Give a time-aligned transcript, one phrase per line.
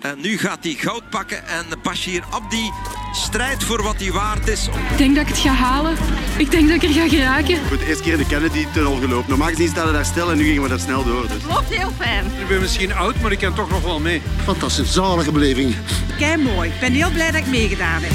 [0.00, 2.70] En nu gaat hij goud pakken en Bashir Abdi
[3.12, 4.68] strijdt voor wat hij waard is.
[4.90, 5.96] Ik denk dat ik het ga halen.
[6.36, 7.56] Ik denk dat ik er ga geraken.
[7.66, 9.28] Voor de eerste keer in de Kennedy-tunnel gelopen.
[9.28, 11.28] Normaal gezien staan we daar stil en nu gingen we daar snel door.
[11.28, 11.44] Dus.
[11.48, 12.24] Loopt heel fijn.
[12.24, 14.22] Ik ben misschien oud, maar ik kan toch nog wel mee.
[14.44, 15.74] Fantastisch, zalige beleving.
[16.18, 16.70] Kei mooi.
[16.70, 18.12] Ik ben heel blij dat ik meegedaan heb.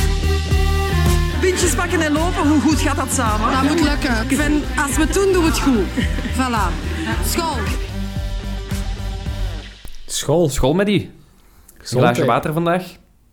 [1.40, 3.52] Puntjes pakken en lopen, hoe goed gaat dat samen?
[3.52, 4.30] Dat moet lukken.
[4.30, 5.86] Ik vind, als we het doen, doen we het goed.
[6.34, 6.72] Voilà.
[7.30, 7.58] School.
[10.06, 10.50] School.
[10.50, 11.22] School met die.
[11.84, 12.84] Glaasje water vandaag.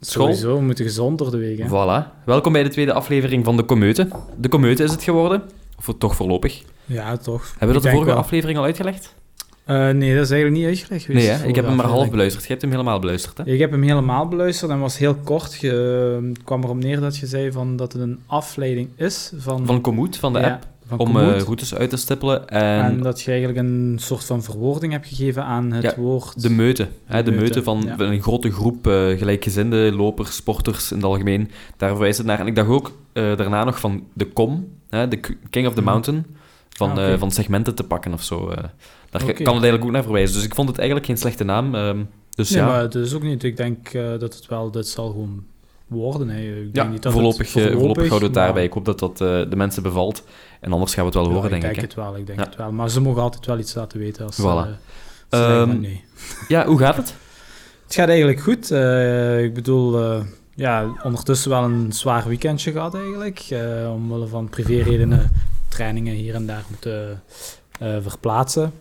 [0.00, 0.26] School.
[0.26, 1.54] Sowieso, we moeten gezond door de.
[1.58, 1.66] Hè?
[1.68, 2.24] Voilà.
[2.24, 4.08] Welkom bij de tweede aflevering van De Comeute.
[4.36, 5.42] De Comeute is het geworden.
[5.78, 6.62] Of toch voorlopig.
[6.84, 7.50] Ja, toch.
[7.50, 8.16] Hebben we dat de vorige wel.
[8.16, 9.14] aflevering al uitgelegd?
[9.64, 11.26] Eh, nee, dat is eigenlijk niet uitgelegd geweest.
[11.26, 11.46] Nee, hè?
[11.46, 12.42] ik heb hem maar half beluisterd.
[12.42, 13.44] Jij hebt hem helemaal beluisterd, hè?
[13.44, 15.54] Ik heb hem helemaal beluisterd en was heel kort.
[15.60, 15.70] Je,
[16.28, 19.80] het kwam erop neer dat je zei van dat het een afleiding is van, Van
[19.80, 22.48] Komoot, van de ja, app, van om eh, routes uit te stippelen.
[22.48, 26.42] En, En dat je eigenlijk een soort van verwoording hebt gegeven aan het Ja, woord.
[26.42, 26.88] de meute.
[27.04, 27.22] Hè?
[27.22, 27.98] De meute, meute van ja.
[27.98, 31.50] een grote groep eh, gelijkgezinde lopers, sporters in het algemeen.
[31.76, 32.40] Daar verwijst het naar.
[32.40, 35.08] En ik dacht ook eh, daarna nog van de kom, hè?
[35.08, 35.90] de King of the Mhm.
[35.90, 36.26] Mountain,
[36.68, 38.48] van, Ah, van segmenten te pakken of zo.
[39.10, 40.34] daar kan het eigenlijk ook naar verwijzen.
[40.36, 41.74] Dus ik vond het eigenlijk geen slechte naam.
[41.74, 41.98] ehm,
[42.30, 43.42] dus nee, ja, maar het is ook niet.
[43.42, 45.44] Ik denk dat het wel, dit zal gewoon
[45.90, 46.28] worden.
[46.28, 46.40] Hè.
[46.40, 48.64] Ik denk ja niet dat voorlopig, het, eh, voorlopig houden we het daarbij.
[48.64, 50.24] Ik hoop dat dat eh, de mensen bevalt.
[50.60, 51.68] En anders gaan we het wel horen, ik denk ik.
[51.68, 51.82] denk hè.
[51.82, 52.44] het wel, ik denk Ja.
[52.44, 52.72] het wel.
[52.72, 54.44] Maar ze mogen altijd wel iets laten weten als Voilà.
[54.44, 54.64] eh,
[55.30, 56.04] ze Ehm, nee.
[56.48, 57.14] Ja, hoe gaat het?
[57.84, 58.70] Het gaat eigenlijk goed.
[59.44, 60.22] Ik bedoel,
[60.54, 63.38] ja, ondertussen wel een zwaar weekendje gehad eigenlijk.
[63.50, 65.30] Eh, omwille van privéredenen
[65.68, 67.22] trainingen hier en daar moeten
[68.02, 68.72] verplaatsen.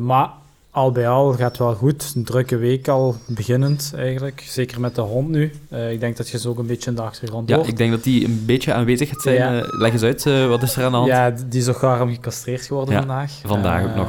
[0.00, 0.30] Maar
[0.78, 2.12] al bij al gaat het wel goed.
[2.16, 4.40] Een drukke week al beginnend eigenlijk.
[4.46, 5.52] Zeker met de hond nu.
[5.68, 7.68] Eh, ik denk dat je zo ook een beetje in de achtergrond Ja, hoort.
[7.68, 9.34] ik denk dat die een beetje aanwezig gaat zijn.
[9.36, 9.58] Ja.
[9.60, 11.08] Eh, leg eens uit, eh, wat is er aan de hand?
[11.08, 13.32] Ja, die is ook gaar gecastreerd geworden Ja, vandaag.
[13.44, 14.08] vandaag ook nog.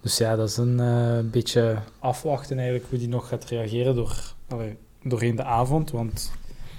[0.00, 4.16] Dus ja, dat is een beetje afwachten eigenlijk hoe die nog gaat reageren door,
[4.48, 5.90] allee, doorheen de avond.
[5.90, 6.30] Want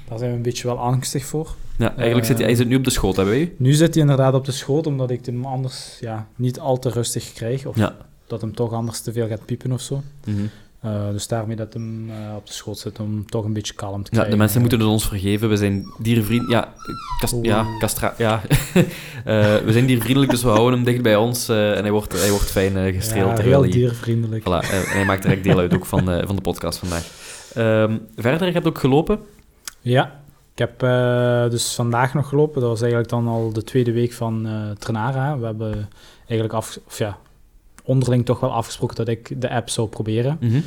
[0.07, 1.55] daar zijn we een beetje wel angstig voor.
[1.77, 3.51] Ja, eigenlijk zit hij, hij zit nu op de schoot, hebben we?
[3.57, 6.89] Nu zit hij inderdaad op de schoot, omdat ik hem anders ja, niet al te
[6.89, 7.65] rustig krijg.
[7.65, 7.95] Of Ja.
[8.27, 10.01] Dat hem toch anders te veel gaat piepen of zo.
[10.25, 10.37] Mhm.
[10.79, 13.93] Eh, dus daarmee dat hem eh, op de schoot zit, om toch een beetje kalm
[13.93, 14.31] te Ja, krijgen.
[14.31, 15.49] de mensen moeten het ons vergeven.
[15.49, 16.49] We zijn diervriend...
[16.49, 16.73] Ja,
[17.19, 18.13] kast- ja, castra...
[18.17, 18.41] Ja.
[19.25, 21.49] Eh, we zijn diervriendelijk, dus we houden hem dicht bij ons.
[21.49, 23.37] en hij wordt, hij wordt fijn gestreeld.
[23.37, 23.71] Ja, heel hij...
[23.71, 24.41] diervriendelijk.
[24.43, 27.07] Voilà, en hij maakt direct deel uit ook van, van de podcast vandaag.
[27.53, 29.19] Ehm, verder, je hebt ook gelopen.
[29.81, 30.19] Ja,
[30.53, 30.79] ik heb
[31.51, 32.61] dus vandaag nog gelopen.
[32.61, 34.47] Dat was eigenlijk dan al de tweede week van
[34.79, 35.37] Trenara.
[35.39, 37.17] We hebben eigenlijk af, of ja,
[37.85, 40.37] onderling toch wel afgesproken dat ik de app zou proberen.
[40.39, 40.59] Mhm.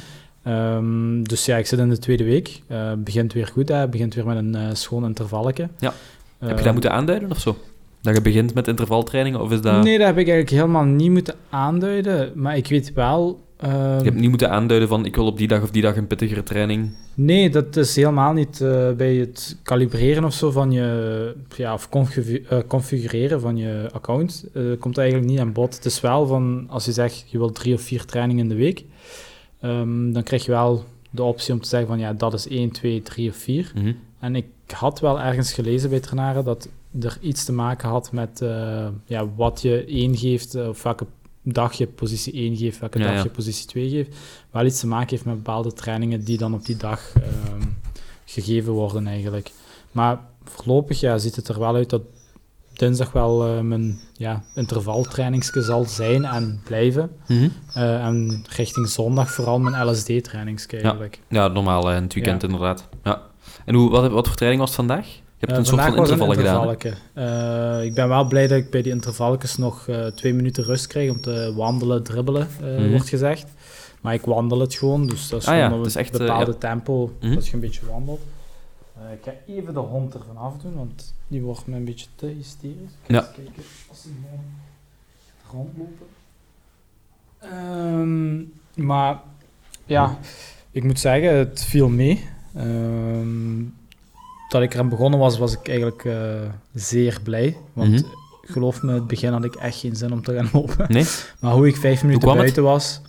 [0.42, 2.62] Ehm, dus ja, ik zit in de tweede week.
[2.66, 3.88] Eh begint weer goed, hè.
[3.88, 5.68] begint weer met een eh, schoon intervalletje.
[5.78, 5.92] Ja.
[6.38, 7.56] Heb je dat moeten aanduiden of zo?
[8.00, 9.82] Dat je begint met intervaltrainingen, of is dat...
[9.84, 12.32] Nee, dat heb ik eigenlijk helemaal niet moeten aanduiden.
[12.34, 13.46] Maar ik weet wel...
[13.60, 15.96] ehm, Je hebt niet moeten aanduiden van ik wil op die dag of die dag
[15.96, 16.90] een pittigere training.
[17.14, 21.88] Nee, dat is helemaal niet eh, bij het kalibreren of zo van je, ja, of
[21.92, 25.74] eh, configureren van je account, eh, komt eigenlijk niet aan bod.
[25.74, 28.54] Het is wel van, als je zegt, je wilt drie of vier trainingen in de
[28.54, 28.84] week,
[29.60, 32.70] ehm, dan krijg je wel de optie om te zeggen van, ja, dat is 1,
[32.70, 33.72] 2, 3 of 4.
[33.74, 33.92] Mhm.
[34.18, 36.68] En ik had wel ergens gelezen bij Trenaren dat
[37.00, 38.42] er iets te maken had met
[39.04, 41.06] ja, wat je 1 geeft, eh, of welke
[41.52, 44.16] dag je positie 1 geeft, welke Ja, dag je positie 2 geeft.
[44.50, 47.66] Wel iets te maken heeft met bepaalde trainingen die dan op die dag ehm,
[48.24, 49.50] gegeven worden eigenlijk.
[49.92, 52.02] Maar voorlopig ja, ziet het er wel uit dat
[52.72, 57.10] dinsdag wel eh, mijn ja, intervaltrainingske zal zijn en blijven.
[57.28, 57.48] Mhm.
[57.74, 61.20] Eh, en richting zondag vooral mijn LSD-trainingske eigenlijk.
[61.28, 62.48] Ja, normaal eh, in het weekend Ja.
[62.48, 62.88] inderdaad.
[63.04, 63.22] Ja.
[63.64, 65.06] En hoe, wat, wat voor training was het vandaag?
[65.40, 66.76] Je hebt Eh, een soort van intervallen gedaan.
[67.78, 70.86] Eh, ik ben wel blij dat ik bij die intervalletjes nog eh, twee minuten rust
[70.86, 72.90] krijg om te wandelen, dribbelen, Mhm.
[72.90, 73.46] wordt gezegd.
[74.00, 77.12] Maar ik wandel het gewoon, dus dat is Ah ja, is een echt, bepaalde tempo
[77.20, 77.34] Mhm.
[77.34, 78.20] dat je een beetje wandelt.
[79.12, 82.74] Ik ga even de hond ervan afdoen, want die wordt me een beetje te hysterisch.
[83.06, 83.18] Ik ga Ja.
[83.20, 84.12] eens kijken als hij
[85.48, 86.06] gewoon rondlopen.
[87.38, 88.42] Ehm,
[88.86, 89.20] maar
[89.86, 90.18] ja,
[90.70, 92.24] ik moet zeggen, het viel mee.
[92.54, 93.60] Ehm,
[94.48, 96.14] dat ik eraan begonnen was, was ik eigenlijk eh,
[96.74, 97.56] zeer blij.
[97.72, 98.02] Want Mhm.
[98.42, 100.86] geloof me, in het begin had ik echt geen zin om te gaan lopen.
[100.88, 101.04] Nee?
[101.40, 102.38] Maar hoe ik vijf minuten het?
[102.38, 103.00] buiten was...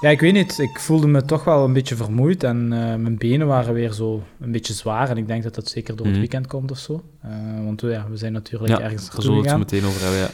[0.00, 0.58] Ja, ik weet niet.
[0.58, 4.22] Ik voelde me toch wel een beetje vermoeid en eh, mijn benen waren weer zo
[4.40, 5.08] een beetje zwaar.
[5.10, 6.08] En ik denk dat dat zeker door Mhm.
[6.14, 7.02] het weekend komt of zo.
[7.22, 7.30] Eh,
[7.64, 10.02] want ja, we zijn natuurlijk Ja, ergens Daar naartoe zullen we het zo meteen over
[10.02, 10.30] hebben, ja.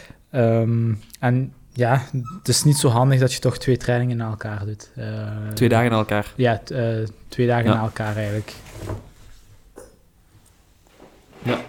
[0.61, 2.03] Ehm, en ja,
[2.39, 4.91] het is niet zo handig dat je toch twee trainingen na elkaar doet.
[5.55, 6.33] Twee dagen na elkaar.
[6.37, 6.61] Ja,
[7.29, 7.75] twee dagen Ja.
[7.77, 8.53] na elkaar eigenlijk.
[11.45, 11.61] Ja.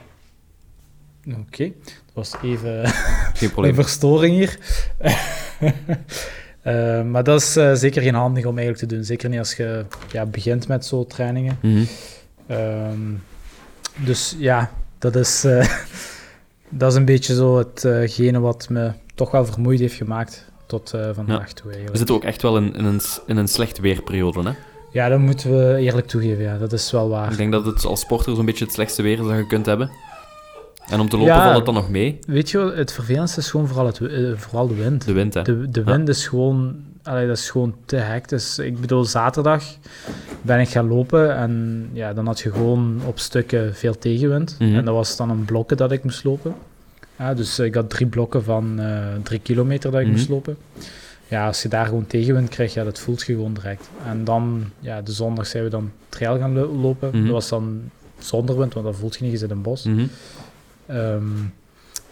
[1.40, 2.84] Oké, dat was even
[3.66, 4.58] een verstoring hier.
[6.66, 9.04] Eh, maar dat is eh, zeker geen handig om eigenlijk te doen.
[9.04, 11.58] Zeker niet als je ja, begint met zo'n trainingen.
[11.62, 11.84] Mhm.
[12.48, 13.00] Ehm,
[13.96, 15.68] dus ja, dat is, eh,
[16.70, 21.54] dat is een beetje zo hetgene wat me toch wel vermoeid heeft gemaakt tot vandaag
[21.54, 21.98] toe We eigenlijk.
[21.98, 24.44] zitten ook echt wel in, in, een, in een slecht weerperiode.
[24.44, 24.56] Hè?
[24.96, 26.44] Ja, dat moeten we eerlijk toegeven.
[26.44, 27.32] Ja, dat is wel waar.
[27.32, 29.66] Ik denk dat het als sporter zo'n beetje het slechtste weer is dat je kunt
[29.66, 29.90] hebben.
[30.90, 31.44] En om te lopen Ja.
[31.44, 32.20] valt het dan nog mee.
[32.28, 35.06] Weet je, het vervelendste is gewoon vooral, het, eh, vooral de wind.
[35.06, 35.42] De wind, hè.
[35.42, 38.60] De, de wind is gewoon, allee, dat is gewoon te hectisch.
[38.60, 39.64] Ik bedoel, zaterdag
[40.42, 44.56] ben ik gaan lopen en ja, dan had je gewoon op stukken veel tegenwind.
[44.60, 44.76] Mhm.
[44.76, 46.54] En dat was dan een blokken dat ik moest lopen.
[47.20, 50.16] Ja, dus ik had drie blokken van eh, drie kilometer dat ik Mhm.
[50.16, 50.58] moest lopen.
[51.28, 53.90] Ja, als je daar gewoon tegenwind krijgt, ja, dat voelt je gewoon direct.
[54.06, 57.10] En dan, ja, de zondag zijn we dan trail gaan lo- lopen.
[57.10, 57.24] Mhm.
[57.24, 57.82] Dat was dan
[58.20, 59.84] zonder wind, want dat voelt je niet, je zit in een bos.
[59.84, 60.06] Mhm.
[60.86, 61.24] Ehm,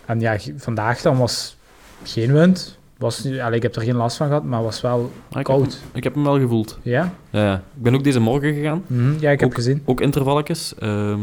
[0.06, 1.56] en ja, vandaag dan was
[2.04, 2.78] geen wind.
[2.98, 5.44] Was, allee, ik heb er geen last van gehad, maar was wel Ah, ik, heb,
[5.46, 5.74] koud.
[5.74, 6.80] hem- ik heb hem wel gevoeld.
[6.82, 7.14] Ja?
[7.30, 7.56] Ja.
[7.56, 8.84] Ik ben ook deze morgen gegaan.
[8.88, 9.82] Mhm, ja, ik heb Ook- gezien.
[9.86, 10.74] Ook intervalletjes.
[10.80, 11.20] Ehm,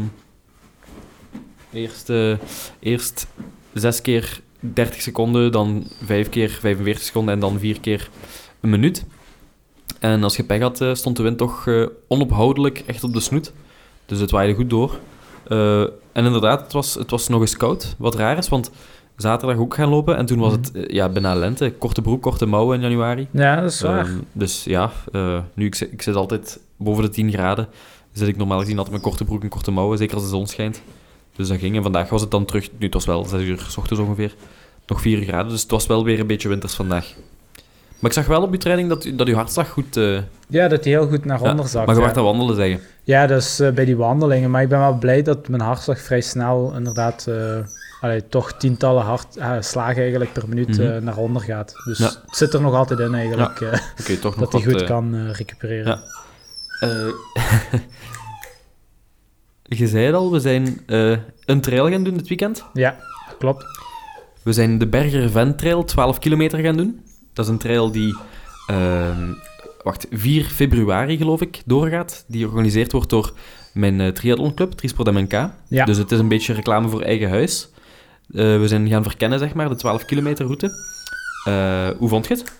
[1.71, 2.11] eerst,
[2.79, 3.27] eerst
[3.73, 8.09] zes keer 30 seconden, dan vijf keer 45 seconden en dan vier keer
[8.61, 9.05] een minuut.
[9.99, 13.19] En als je pech had, eh, stond de wind toch eh, onophoudelijk echt op de
[13.19, 13.53] snoet.
[14.05, 14.99] Dus het waaide goed door.
[15.47, 17.95] Eh, en inderdaad, het was, het was nog eens koud.
[17.97, 18.71] Wat raar is, want
[19.15, 21.73] zaterdag ook gaan lopen en toen was het eh, ja, bijna lente.
[21.77, 23.27] Korte broek, korte mouwen in januari.
[23.31, 24.05] Ja, dat is waar.
[24.05, 24.91] Ehm, dus ja,
[25.53, 27.67] nu ik, zit- ik zit altijd boven de 10 graden.
[28.13, 30.47] Zit ik normaal gezien altijd met korte broek en korte mouwen, zeker als de zon
[30.47, 30.81] schijnt.
[31.41, 31.75] Dus dat ging.
[31.75, 32.67] En vandaag was het dan terug.
[32.77, 34.33] Nu, het was wel 6 uur s ochtends ongeveer.
[34.87, 37.13] Nog 4 graden, dus het was wel weer een beetje winters vandaag.
[37.99, 39.97] Maar ik zag wel op uw training dat, dat uw hartslag goed...
[39.97, 40.17] eh
[40.47, 41.85] ja, dat hij heel goed naar ja, onder zakt.
[41.85, 42.05] Maar je ja.
[42.07, 42.79] werd aan wandelen, zeggen.
[43.03, 44.51] Ja, dus eh, bij die wandelingen.
[44.51, 47.57] Maar ik ben wel blij dat mijn hartslag vrij snel inderdaad eh,
[48.01, 49.27] allee, toch tientallen hart,
[49.59, 51.03] slagen eigenlijk per minuut Mhm.
[51.03, 51.73] naar onder gaat.
[51.85, 52.05] Dus Ja.
[52.05, 53.57] het zit er nog altijd in eigenlijk,
[54.21, 56.01] toch dat hij goed kan recupereren.
[59.77, 62.65] je zei het al, we zijn eh, een trail gaan doen dit weekend.
[62.73, 62.97] Ja,
[63.37, 63.65] klopt.
[64.43, 67.01] We zijn de Berger Vent Trail 12 kilometer gaan doen.
[67.33, 68.17] Dat is een trail die,
[68.67, 69.33] ehm,
[69.83, 72.23] wacht, 4 februari geloof ik, doorgaat.
[72.27, 73.33] Die georganiseerd wordt door
[73.73, 75.49] mijn eh, triathlonclub, Trisport MNK.
[75.67, 75.85] Ja.
[75.85, 77.69] Dus het is een beetje reclame voor eigen huis.
[78.33, 80.69] Eh, we zijn gaan verkennen, zeg maar, de 12 kilometer route.
[81.97, 82.59] Hoe vond je het?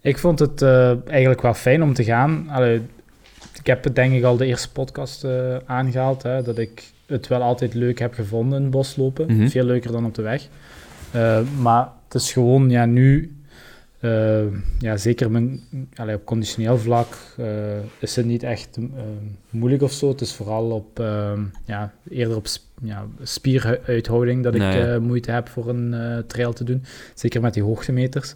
[0.00, 0.62] Ik vond het
[1.06, 2.48] eigenlijk wel fijn om te gaan.
[2.48, 2.82] Allee,
[3.58, 7.26] ik heb het denk ik al de eerste podcast eh, aangehaald, hè, dat ik het
[7.26, 9.36] wel altijd leuk heb gevonden in boslopen.
[9.36, 9.48] Mhm.
[9.48, 10.48] Veel leuker dan op de weg.
[11.10, 13.36] Eh, maar het is gewoon, ja, nu,
[14.00, 14.42] eh,
[14.78, 15.60] ja, zeker mijn,
[15.94, 17.16] allee, op conditioneel vlak,
[17.98, 18.78] is het niet echt
[19.50, 20.08] moeilijk of zo.
[20.08, 21.02] Het is vooral op,
[21.64, 22.46] ja, eerder op
[22.82, 26.84] ja, spieruithouding dat ik moeite heb voor een trail te doen.
[27.14, 28.34] Zeker met die hoogtemeters.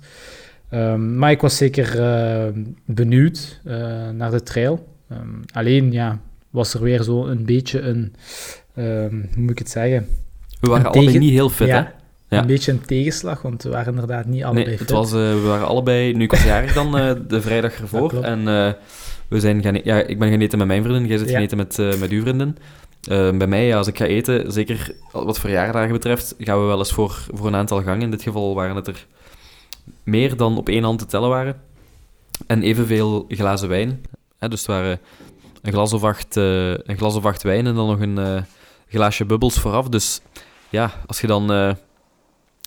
[0.69, 1.93] Ehm, maar ik was zeker
[2.85, 3.61] benieuwd
[4.13, 4.87] naar de trail.
[5.09, 6.19] Ehm, alleen, ja,
[6.51, 8.15] was er weer zo een beetje een,
[8.75, 10.09] ehm, hoe moet ik het zeggen?
[10.61, 11.97] We waren allebei tegen- niet heel fit, ja, hè?
[12.37, 12.41] Ja.
[12.41, 14.89] Een beetje een tegenslag, want we waren inderdaad niet allebei Nee, fit.
[14.89, 16.13] het was, eh, we waren allebei...
[16.15, 18.23] Nu, ik was jarig dan eh, de vrijdag ervoor.
[18.23, 18.73] en eh,
[19.29, 19.75] we zijn gaan...
[19.75, 21.07] e- Ja, ik ben gaan eten met mijn vriendin.
[21.07, 21.33] Jij zit Ja.
[21.33, 22.57] gaan eten met, met uw vriendin.
[23.03, 26.79] Eh, bij mij, ja, als ik ga eten, zeker wat verjaardagen betreft, gaan we wel
[26.79, 28.03] eens voor, voor een aantal gangen.
[28.03, 29.07] In dit geval waren het er
[30.05, 31.57] meer dan op één hand te tellen waren.
[32.47, 34.01] En evenveel glazen wijn.
[34.39, 35.01] Hè, dus het waren
[35.63, 38.43] een glas of acht, eh, een glas of acht wijn en dan nog een eh,
[38.89, 39.89] glaasje bubbels vooraf.
[39.89, 40.21] Dus
[40.69, 41.71] ja, als je dan eh,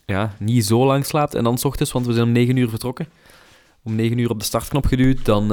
[0.05, 2.69] ja, niet zo lang slaapt en dan 's ochtends, want we zijn om 9 uur
[2.69, 3.07] vertrokken,
[3.83, 5.47] om 9 uur op de startknop geduwd, dan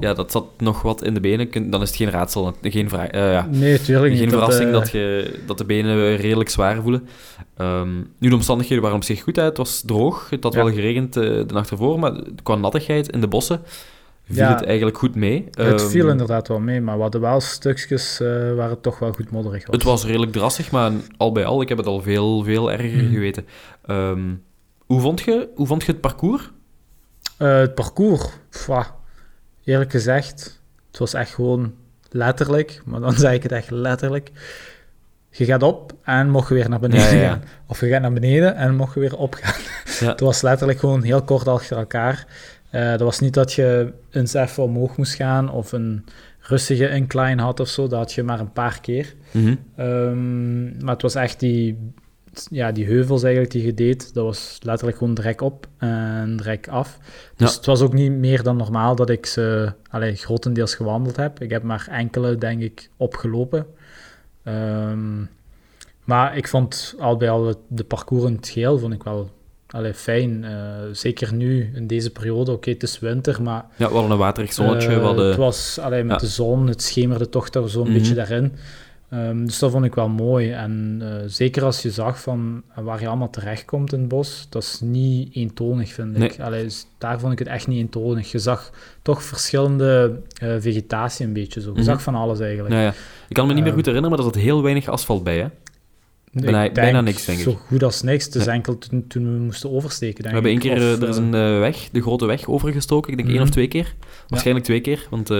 [0.00, 1.70] ja, dat zat nog wat in de benen.
[1.70, 3.48] Dan is het geen raadsel, geen, vraag, ja.
[3.50, 4.32] nee, tuurlijk geen niet.
[4.32, 7.08] verrassing dat, dat, je, dat de benen redelijk zwaar voelen.
[7.58, 9.36] Um, nu, de omstandigheden waren op zich goed.
[9.36, 9.42] Hè.
[9.42, 10.64] Het was droog, het had ja.
[10.64, 13.62] wel geregend de nacht ervoor, maar qua nattigheid in de bossen
[14.30, 15.48] viel ja, het eigenlijk goed mee.
[15.50, 18.98] Het um, viel inderdaad wel mee, maar we hadden wel stukjes uh, waar het toch
[18.98, 19.74] wel goed modderig was.
[19.74, 22.90] Het was redelijk drassig, maar al bij al, ik heb het al veel, veel erger
[22.90, 23.04] Mhm.
[23.04, 23.12] mm.
[23.12, 23.46] geweten.
[23.86, 24.42] Um,
[24.86, 26.50] hoe, vond je, hoe vond je het parcours?
[27.38, 28.92] Uh, het parcours, pff,
[29.64, 31.74] eerlijk gezegd, het was echt gewoon
[32.10, 34.30] letterlijk, maar dan zeg ik het echt letterlijk.
[35.30, 37.28] Je gaat op en mocht je weer naar beneden ja, ja, ja.
[37.28, 37.42] gaan.
[37.66, 39.60] Of je gaat naar beneden en mocht je weer opgaan.
[40.10, 42.26] het was letterlijk gewoon heel kort achter elkaar.
[42.72, 46.04] Uh, dat was niet dat je eens even omhoog moest gaan of een
[46.40, 47.86] rustige incline had of zo.
[47.86, 49.14] Dat had je maar een paar keer.
[49.30, 49.84] Mm -hmm.
[49.84, 51.92] um, maar het was echt die,
[52.50, 54.14] ja, die heuvels eigenlijk die je deed.
[54.14, 56.98] Dat was letterlijk gewoon drek op en drek af.
[57.36, 57.56] Dus ja.
[57.56, 61.40] het was ook niet meer dan normaal dat ik ze allee, grotendeels gewandeld heb.
[61.40, 63.66] Ik heb maar enkele, denk ik, opgelopen.
[64.44, 65.28] Um,
[66.04, 69.30] maar ik vond al bij al de parcours in het geheel vond ik wel
[69.70, 70.44] allee, fijn.
[70.44, 70.52] Eh,
[70.92, 72.52] zeker nu, in deze periode.
[72.52, 73.64] Oké, het is winter, maar...
[73.76, 74.88] Ja, we hadden een waterig zonnetje.
[74.88, 75.26] eh, hadden...
[75.26, 76.26] Het was, allee, met ja.
[76.26, 77.92] de zon, het schemerde toch daar zo'n Mhm.
[77.92, 78.52] beetje daarin.
[79.10, 80.50] Ehm, dus dat vond ik wel mooi.
[80.50, 84.62] En eh, zeker als je zag van waar je allemaal terechtkomt in het bos, dat
[84.62, 86.40] is niet eentonig, vind ik.
[86.40, 88.30] Allee, dus daar vond ik het echt niet eentonig.
[88.32, 88.70] Je zag
[89.02, 90.18] toch verschillende
[90.58, 91.68] vegetatie een beetje zo.
[91.68, 91.82] Je Mhm.
[91.84, 92.74] zag van alles eigenlijk.
[92.74, 92.92] ja, ja.
[93.28, 93.76] Ik kan me niet meer Ehm.
[93.82, 95.46] goed herinneren, maar er zat heel weinig asfalt bij, hè?
[96.32, 97.44] Ik bijna- bijna niks, denk ik.
[97.44, 98.24] Zo goed als niks.
[98.24, 98.52] Het is Ja.
[98.52, 100.66] enkel toen, toen we moesten oversteken, We denk hebben één ik.
[100.68, 103.10] keer, Of, eh, er is eh, een eh, weg, de grote weg, overgestoken.
[103.10, 103.46] Ik denk één Mhm.
[103.46, 103.94] of twee keer.
[104.28, 105.30] Waarschijnlijk twee keer, want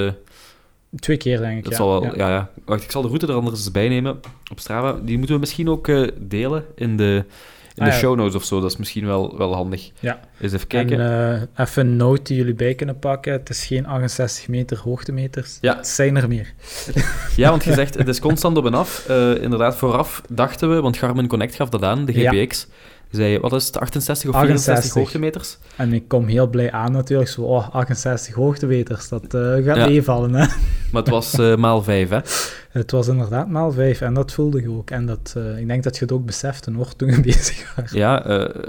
[0.97, 1.79] Twee keer, denk ik, dat ja.
[1.79, 2.17] zal wel...
[2.17, 2.29] Ja.
[2.29, 2.51] Ja.
[2.65, 4.93] Wacht, ik zal de route er anders bij nemen op Strava.
[5.03, 7.25] Die moeten we misschien ook delen in de,
[7.79, 8.61] in Ah, de show notes of zo.
[8.61, 9.91] Dat is misschien wel, wel handig.
[10.01, 10.21] Ja.
[10.41, 11.01] Eens even kijken.
[11.01, 13.33] En eh, even een note die jullie bij kunnen pakken.
[13.33, 15.59] Het is geen 68 meter hoogtemeters.
[15.61, 15.77] Ja.
[15.77, 16.53] Het zijn er meer.
[17.37, 19.05] Ja, want je zegt, het is constant op en af.
[19.09, 22.47] Eh, inderdaad, vooraf dachten we, want Garmin Connect gaf dat aan, de Ja.
[23.11, 25.03] Zei, wat is het, 68 of 64 68.
[25.03, 25.59] hoogtemeters?
[25.77, 27.29] En ik kom heel blij aan natuurlijk.
[27.31, 29.09] Zo, oh, 68 hoogtemeters.
[29.09, 29.87] Dat eh, gaat Ja.
[29.87, 30.47] meevallen, hè.
[30.93, 32.19] Maar het was eh, maal 5, hè?
[32.79, 34.91] Het was inderdaad maal 5 en dat voelde je ook.
[34.91, 37.91] En dat, eh, ik denk dat je het ook besefte hoor, toen je bezig was.
[37.93, 38.63] Ja, eh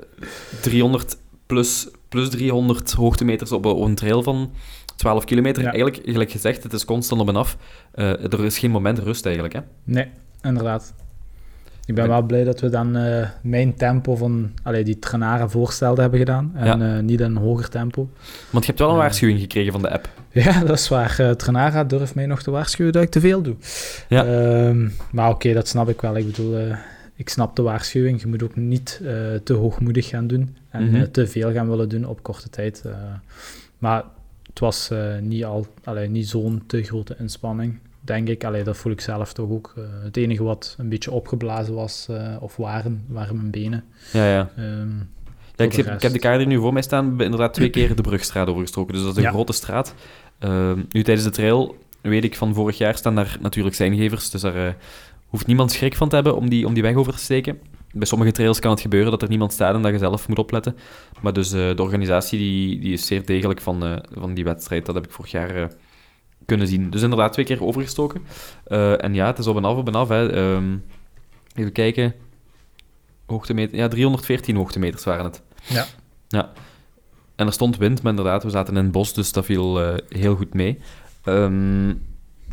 [0.61, 4.51] 300 plus, plus 300 hoogtemeters op, een- op een trail van
[4.95, 5.61] 12 kilometer.
[5.63, 5.71] Ja.
[5.71, 7.57] Eigenlijk, gelijk gezegd, het is constant op en af.
[7.93, 9.59] Er is geen moment rust eigenlijk, hè?
[9.83, 10.07] Nee,
[10.41, 10.93] inderdaad.
[11.89, 15.47] Ik ben En- wel blij dat we dan eh, mijn tempo van allee, die Trenara
[15.49, 16.51] voorstelde hebben gedaan.
[16.55, 16.95] En Ja.
[16.97, 18.09] eh, niet een hoger tempo.
[18.49, 19.01] Want je hebt wel een Ja.
[19.01, 20.09] waarschuwing gekregen van de app.
[20.31, 21.15] Ja, dat is waar.
[21.19, 23.55] Eh, Trenara durft mij nog te waarschuwen dat ik te veel doe.
[24.09, 24.25] Ja.
[24.25, 26.17] Ehm, maar oké, dat snap ik wel.
[26.17, 26.77] Ik bedoel, eh,
[27.15, 28.21] ik snap de waarschuwing.
[28.21, 29.11] Je moet ook niet eh,
[29.43, 30.95] te hoogmoedig gaan doen en Mhm.
[30.95, 32.81] eh, te veel gaan willen doen op korte tijd.
[32.85, 32.91] eh.
[33.77, 34.03] maar
[34.49, 38.43] het was eh, niet, al, allee, niet zo'n te grote inspanning, denk ik.
[38.43, 39.73] Allee, dat voel ik zelf toch ook.
[39.77, 43.83] Eh, het enige wat een beetje opgeblazen was, eh, of waren, waren mijn benen.
[44.13, 44.49] Ja, ja.
[44.57, 44.97] Ehm,
[45.55, 45.95] Ja, ik, heb, rest.
[45.95, 47.01] ik heb de kaart hier nu voor mij staan.
[47.01, 48.93] We hebben inderdaad twee keer de brugstraat overgestoken.
[48.93, 49.29] Dus dat is een Ja.
[49.29, 49.93] grote straat.
[50.39, 54.29] Ehm, nu, tijdens de trail, weet ik van vorig jaar, staan daar natuurlijk zijngevers.
[54.29, 54.73] Dus daar eh,
[55.27, 57.59] hoeft niemand schrik van te hebben om die, om die weg over te steken.
[57.93, 60.39] Bij sommige trails kan het gebeuren dat er niemand staat en dat je zelf moet
[60.39, 60.75] opletten.
[61.21, 64.85] Maar dus de organisatie die, die is zeer degelijk van, van die wedstrijd.
[64.85, 65.69] Dat heb ik vorig jaar
[66.49, 66.89] kunnen zien.
[66.89, 68.21] Dus inderdaad twee keer overgestoken.
[68.65, 70.09] Eh, en ja, het is op en af, op en af.
[70.09, 70.31] Hè.
[70.31, 70.77] Ehm,
[71.55, 72.13] even kijken.
[73.25, 75.41] Hoogtemeter, ja, 314 hoogtemeters waren het.
[75.63, 75.85] Ja.
[76.27, 76.51] Ja.
[77.35, 79.97] En er stond wind, maar inderdaad, we zaten in het bos, dus dat viel eh,
[80.09, 80.79] heel goed mee.
[81.23, 81.93] Ehm,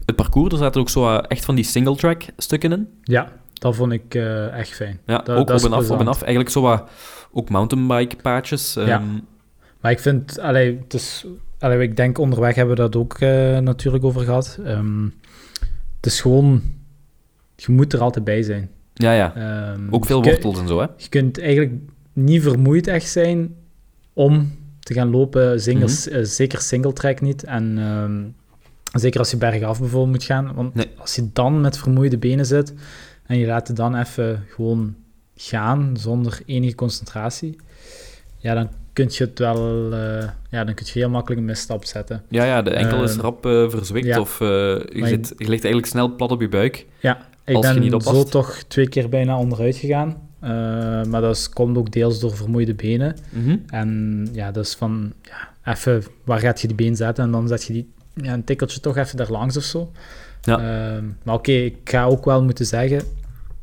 [0.04, 2.88] het parcours, er zaten ook zo eh, echt van die single-track stukken in.
[3.02, 4.98] ja, dat vond ik echt fijn.
[5.06, 6.18] Ja, Dat- ook dat op en af, op en af.
[6.20, 6.88] Eigenlijk zo wat,
[7.32, 8.76] ook mountainbike-paadjes.
[8.76, 9.02] ehm, Ja.
[9.80, 11.26] Maar ik vind, allee, het is,
[11.58, 14.58] allee, ik denk onderweg hebben we dat ook eh, natuurlijk over gehad.
[14.64, 15.04] Ehm,
[15.96, 16.62] het is gewoon,
[17.56, 18.70] je moet er altijd bij zijn.
[18.94, 19.34] ja, ja.
[19.34, 20.86] Ehm, Ook veel wortels en zo, hè.
[20.96, 21.72] Je kunt eigenlijk
[22.12, 23.54] niet vermoeid echt zijn
[24.12, 25.82] om te gaan lopen, Mhm.
[25.82, 27.44] eh, zeker single track niet.
[27.44, 28.22] En ehm,
[29.00, 30.88] zeker als je bergaf bijvoorbeeld moet gaan, want Nee.
[30.96, 32.74] als je dan met vermoeide benen zit
[33.26, 34.94] en je laat het dan even gewoon
[35.36, 37.56] gaan zonder enige concentratie,
[38.38, 41.84] ja, dan kun je het wel, eh, ja, dan kun je heel makkelijk een misstap
[41.84, 42.22] zetten.
[42.28, 44.20] Ja, ja, de enkel is Ehm, rap eh, verzwikt ja.
[44.20, 46.86] of eh, je, zit, je ligt eigenlijk snel plat op je buik.
[47.00, 50.16] Ja, ik ben niet zo toch twee keer bijna onderuit gegaan.
[51.08, 53.16] Maar dat is- komt ook deels door vermoeide benen.
[53.30, 53.56] Mhm.
[53.66, 57.24] En ja, is van, ja, even, waar gaat je die been zetten?
[57.24, 59.90] En dan zet je die, ja, een tikkeltje toch even daar langs of zo.
[60.42, 60.58] Ja.
[60.58, 63.02] Ehm, maar oké, ik ga ook wel moeten zeggen,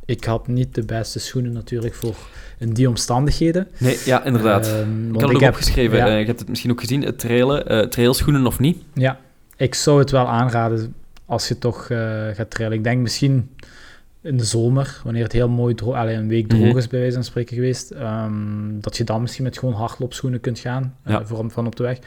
[0.05, 2.15] ik had niet de beste schoenen natuurlijk voor
[2.57, 3.67] in die omstandigheden.
[3.77, 4.67] Nee, ja, inderdaad.
[4.67, 5.97] Ehm, ik had het ook heb- opgeschreven.
[5.97, 7.67] ja, eh, je hebt het misschien ook gezien, het trailen.
[7.67, 8.77] eh, trailschoenen of niet.
[8.93, 9.19] Ja,
[9.57, 10.93] ik zou het wel aanraden
[11.25, 11.97] als je toch eh,
[12.33, 12.77] gaat trailen.
[12.77, 13.49] Ik denk misschien
[14.21, 16.77] in de zomer, wanneer het heel mooi droog, alleen een week droog Mhm.
[16.77, 18.31] is bij wijze van spreken geweest, ehm,
[18.79, 21.25] dat je dan misschien met gewoon hardloopschoenen kunt gaan Ja.
[21.25, 21.97] voor, van op de weg.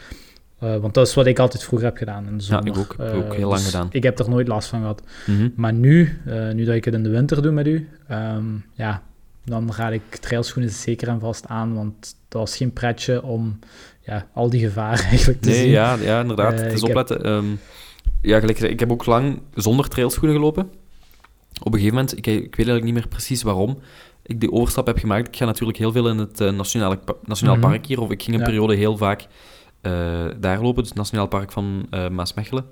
[0.58, 2.94] Eh, want dat is wat ik altijd vroeger heb gedaan in de Ja, ik ook.
[2.98, 3.88] Ook Eh, heel lang dus gedaan.
[3.90, 5.02] Ik heb er nooit last van gehad.
[5.26, 5.48] Mhm.
[5.54, 9.02] Maar nu, eh, nu dat ik het in de winter doe met u, ehm, ja,
[9.44, 13.58] dan raad ik trailschoenen zeker en vast aan, want dat was geen pretje om
[14.00, 15.68] ja, al die gevaren eigenlijk te Nee, zien.
[15.70, 16.52] ja, ja, inderdaad.
[16.60, 17.24] Het is heb- opletten.
[17.24, 17.44] Ehm,
[18.22, 20.62] ja, gelijk ik heb ook lang zonder trailschoenen gelopen.
[21.60, 23.78] Op een gegeven moment, ik, ik weet eigenlijk niet meer precies waarom
[24.22, 25.28] ik die overstap heb gemaakt.
[25.28, 27.68] Ik ga natuurlijk heel veel in het nationale, Nationaal Mhm.
[27.68, 28.48] Park hier, of ik ging een Ja.
[28.48, 29.26] periode heel vaak
[30.38, 32.64] daar lopen, dus het Nationaal Park van eh Maasmechelen,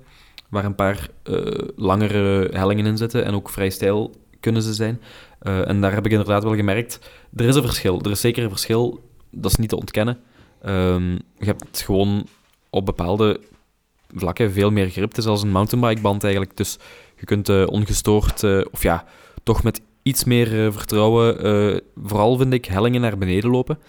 [0.49, 1.37] waar een paar eh,
[1.75, 5.01] langere hellingen in zitten en ook vrij stijl kunnen ze zijn.
[5.39, 6.99] Eh, en daar heb ik inderdaad wel gemerkt,
[7.35, 8.01] er is een verschil.
[8.01, 10.17] Er is zeker een verschil, dat is niet te ontkennen.
[10.61, 12.25] Ehm, je hebt gewoon
[12.69, 13.39] op bepaalde
[14.15, 15.09] vlakken veel meer grip.
[15.09, 16.57] Het is als een mountainbikeband eigenlijk.
[16.57, 16.77] Dus
[17.19, 19.05] je kunt eh, ongestoord, eh, of ja,
[19.43, 23.79] toch met iets meer eh, vertrouwen, eh, vooral vind ik, hellingen naar beneden lopen.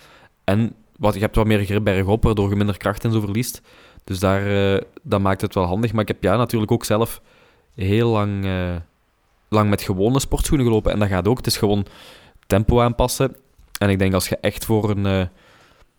[0.45, 3.63] En wat, je hebt wat meer grip bergop, waardoor je minder kracht en zo verliest.
[4.05, 5.93] Dus daar, eh, dat maakt het wel handig.
[5.93, 7.23] Maar ik heb ja, natuurlijk ook zelf
[7.75, 8.77] heel lang, eh,
[9.49, 10.93] lang met gewone sportschoenen gelopen.
[10.93, 11.37] En dat gaat ook.
[11.37, 11.87] Het is gewoon
[12.47, 13.37] tempo aanpassen.
[13.79, 15.27] En ik denk als je echt voor een, eh,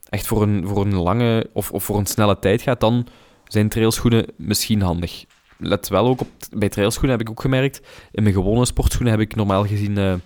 [0.10, 3.08] echt voor een, voor een lange of, of voor een snelle tijd gaat, dan
[3.48, 5.26] zijn trailschoenen misschien handig.
[5.58, 9.22] Let wel ook op, bij trailschoenen heb ik ook gemerkt, in mijn gewone sportschoenen heb
[9.22, 10.22] ik normaal gezien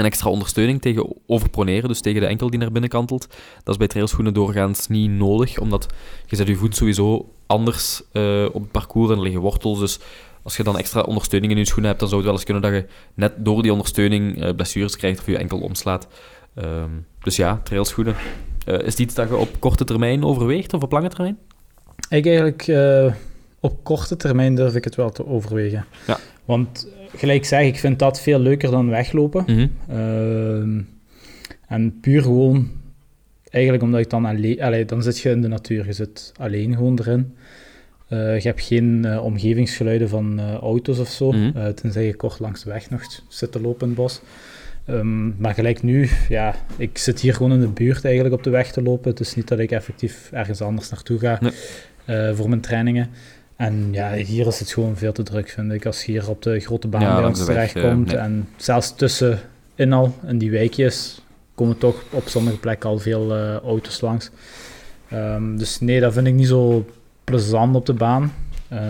[0.00, 3.26] een extra ondersteuning tegen overproneren, dus tegen de enkel die naar binnen kantelt.
[3.62, 5.86] Dat is bij trailschoenen doorgaans niet nodig, omdat
[6.26, 9.98] je zet je voet sowieso anders eh, op het parcours en er liggen wortels, dus
[10.42, 12.62] als je dan extra ondersteuning in je schoenen hebt, dan zou het wel eens kunnen
[12.62, 16.08] dat je net door die ondersteuning eh, blessures krijgt of je enkel omslaat.
[16.54, 16.90] Ehm,
[17.22, 18.14] dus ja, trailschoenen.
[18.66, 21.38] Eh, is het iets dat je op korte termijn overweegt of op lange termijn?
[22.08, 22.72] Ik eigenlijk,
[23.60, 25.84] op korte termijn durf ik het wel te overwegen.
[26.06, 26.18] Ja.
[26.44, 29.44] Want gelijk zeg, ik vind dat veel leuker dan weglopen.
[29.46, 29.66] Mhm.
[29.88, 30.80] Ehm,
[31.68, 32.68] en puur gewoon,
[33.50, 36.74] eigenlijk omdat ik dan alleen, allee, dan zit je in de natuur, je zit alleen
[36.74, 37.34] gewoon erin.
[38.08, 41.72] Eh, je hebt geen eh, omgevingsgeluiden van eh, auto's of zo, Mhm.
[41.74, 44.20] tenzij je kort langs de weg nog zit te lopen in het bos.
[44.84, 48.50] Ehm, maar gelijk nu, ja, ik zit hier gewoon in de buurt eigenlijk op de
[48.50, 49.10] weg te lopen.
[49.10, 52.34] Het is niet dat ik effectief ergens anders naartoe ga Nee.
[52.34, 53.08] voor mijn trainingen.
[53.60, 55.86] En ja, hier is het gewoon veel te druk, vind ik.
[55.86, 58.08] Als je hier op de grote baan bij langs ons terechtkomt.
[58.08, 58.24] eh, nee.
[58.24, 61.20] En zelfs tussenin al, in die wijkjes,
[61.54, 64.30] komen toch op sommige plekken al veel eh, auto's langs.
[65.08, 66.86] Ehm, dus nee, dat vind ik niet zo
[67.24, 68.32] plezant op de baan.
[68.68, 68.80] Ehm,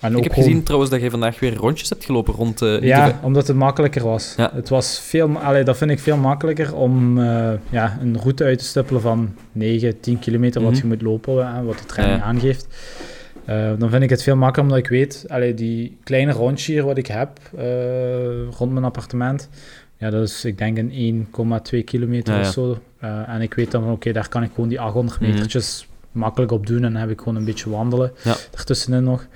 [0.00, 2.60] en Ik heb gewoon- gezien trouwens dat je vandaag weer rondjes hebt gelopen rond...
[2.60, 4.34] niet ja, omdat het makkelijker was.
[4.36, 4.50] Ja.
[4.54, 7.20] Het was veel, allee, dat vind ik veel makkelijker om
[7.70, 10.80] ja, een route uit te stippelen van 9, 10 kilometer wat Mhm.
[10.80, 12.24] je moet lopen, hè, wat de training Ja.
[12.26, 12.66] aangeeft.
[13.44, 16.84] Eh, dan vind ik het veel makkelijker omdat ik weet, allee, die kleine rondje hier
[16.84, 17.64] wat ik heb eh,
[18.58, 19.48] rond mijn appartement,
[19.96, 21.26] ja, dat is ik denk een
[21.72, 22.78] 1,2 kilometer Ja, of zo.
[22.98, 25.30] Eh, en ik weet dan oké, daar kan ik gewoon die 800 Mhm.
[25.30, 28.34] metertjes makkelijk op doen en dan heb ik gewoon een beetje wandelen Ja.
[28.54, 29.26] ertussenin nog.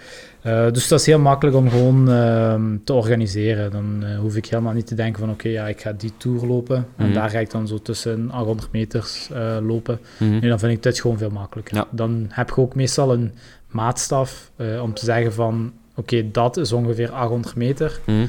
[0.72, 3.70] Dus dat is heel makkelijk om gewoon ehm, te organiseren.
[3.70, 6.76] Dan hoef ik helemaal niet te denken van oké, ja, ik ga die tour lopen
[6.96, 7.12] en Mhm.
[7.14, 9.28] daar ga ik dan zo tussen 800 meters
[9.62, 9.98] lopen.
[10.18, 10.30] Mhm.
[10.30, 11.84] Nee, dan vind ik dit gewoon veel makkelijker.
[11.90, 13.32] Dan heb je ook meestal een
[13.70, 18.00] maatstaf eh, om te zeggen van oké, dat is ongeveer 800 meter.
[18.06, 18.26] Mhm.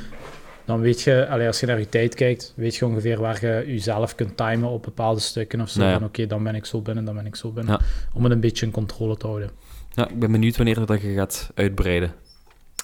[0.65, 3.63] Dan weet je, allee, als je naar je tijd kijkt, weet je ongeveer waar je
[3.67, 5.79] jezelf kunt timen op bepaalde stukken of zo.
[5.79, 5.97] Nou ja.
[5.97, 7.73] Van oké, dan ben ik zo binnen, dan ben ik zo binnen.
[7.73, 7.85] Ja.
[8.13, 9.49] Om het een beetje in controle te houden.
[9.93, 12.11] Ja, ik ben benieuwd wanneer dat je gaat uitbreiden.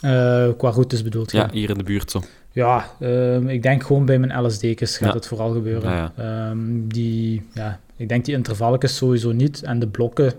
[0.01, 1.37] Eh, qua routes bedoelt je?
[1.37, 2.21] Ja, hier in de buurt zo.
[2.51, 6.11] Ja, ehm, ik denk gewoon bij mijn LSD'kes gaat het vooral gebeuren.
[6.17, 9.63] Ehm, die, ja, ik denk die intervalletjes sowieso niet.
[9.63, 10.33] En de blokken,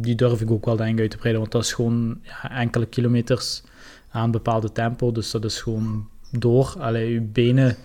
[0.00, 1.40] die durf ik ook wel denk ik uit te breiden.
[1.40, 3.62] Want dat is gewoon ja, enkele kilometers
[4.10, 5.12] aan bepaalde tempo.
[5.12, 6.74] Dus dat is gewoon door.
[6.78, 7.76] Allee, je benen,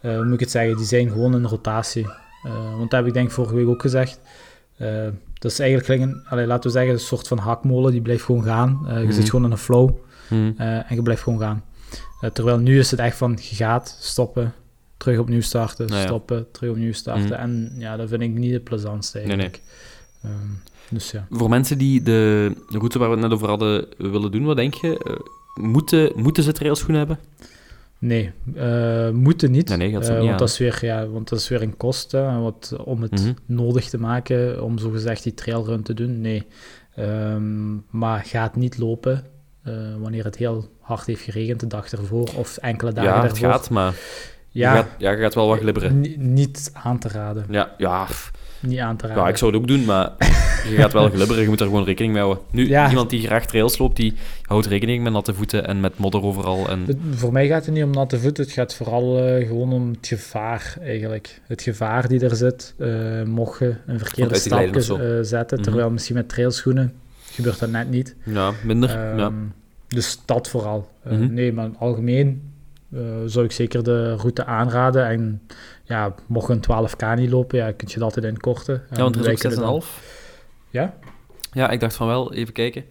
[0.00, 2.06] eh, hoe moet ik het zeggen, die zijn gewoon in rotatie.
[2.44, 4.20] Eh, want dat heb ik denk ik vorige week ook gezegd.
[4.76, 7.92] Eh, dat is eigenlijk, een, allee, laten we zeggen, een soort van hakmolen.
[7.92, 8.80] Die blijft gewoon gaan.
[8.88, 9.12] Je Mhm.
[9.12, 9.90] zit gewoon in een flow.
[10.30, 10.52] Mhm.
[10.60, 11.64] En je blijft gewoon gaan.
[12.32, 14.54] Terwijl nu is het echt van, je gaat, stoppen,
[14.96, 16.06] terug opnieuw starten, Nou ja.
[16.06, 17.24] stoppen, terug opnieuw starten.
[17.24, 17.32] Mhm.
[17.32, 19.36] En ja, dat vind ik niet het plezantste Nee, nee.
[19.36, 19.62] eigenlijk.
[20.90, 21.26] Dus ja.
[21.30, 24.74] Voor mensen die de route waar we het net over hadden willen doen, wat denk
[24.74, 24.98] je?
[24.98, 27.18] Eh, moeten, moeten ze trailschoenen hebben?
[28.00, 29.68] Nee, eh, moeten niet.
[29.68, 32.42] Nee, Eh, niet want, dat is weer, ja, want dat is weer een kosten en
[32.42, 33.32] wat, om het Mhm.
[33.46, 36.20] nodig te maken om zogezegd die trailrun te doen.
[36.20, 36.46] Nee.
[36.94, 39.24] Ehm, maar gaat niet lopen
[40.00, 43.48] wanneer het heel hard heeft geregend de dag ervoor of enkele dagen ja, het daarvoor.
[43.50, 43.94] gaat, maar
[44.50, 46.00] ja, je, gaat, ja, je gaat wel wat glibberen.
[46.00, 47.44] ni- niet aan te raden.
[47.50, 48.30] Ja, ja, pff,
[48.60, 49.22] Niet aan te raden.
[49.22, 50.10] ja, ik zou het ook doen, maar
[50.70, 51.42] je gaat wel glibberen.
[51.42, 52.44] Je moet er gewoon rekening mee houden.
[52.50, 52.88] Nu, Ja.
[52.88, 56.68] iemand die graag trails loopt, die houdt rekening met natte voeten en met modder overal.
[56.68, 56.84] En...
[56.86, 59.88] Het- voor mij gaat het niet om natte voeten, het gaat vooral eh, gewoon om
[59.90, 61.40] het gevaar eigenlijk.
[61.46, 65.66] Het gevaar die er zit, eh, mocht je een verkeerde stapje eh, zetten, Mhm.
[65.66, 66.92] terwijl misschien met trailschoenen
[67.30, 68.16] gebeurt dat net niet.
[68.24, 68.90] Ja, minder.
[68.90, 69.32] Ehm, ja.
[69.88, 70.88] Dus dat vooral.
[71.04, 71.34] Mhm.
[71.34, 72.47] Nee, maar algemeen eh,
[73.26, 75.06] zou ik zeker de route aanraden.
[75.06, 75.42] En
[75.84, 78.82] ja, mocht een 12k niet lopen, ja, kun je dat altijd in korten.
[78.90, 80.02] ja, want wij is ook kunnen dan- 6,5.
[80.70, 80.94] Ja?
[81.52, 82.84] Ja, ik dacht van wel, even kijken.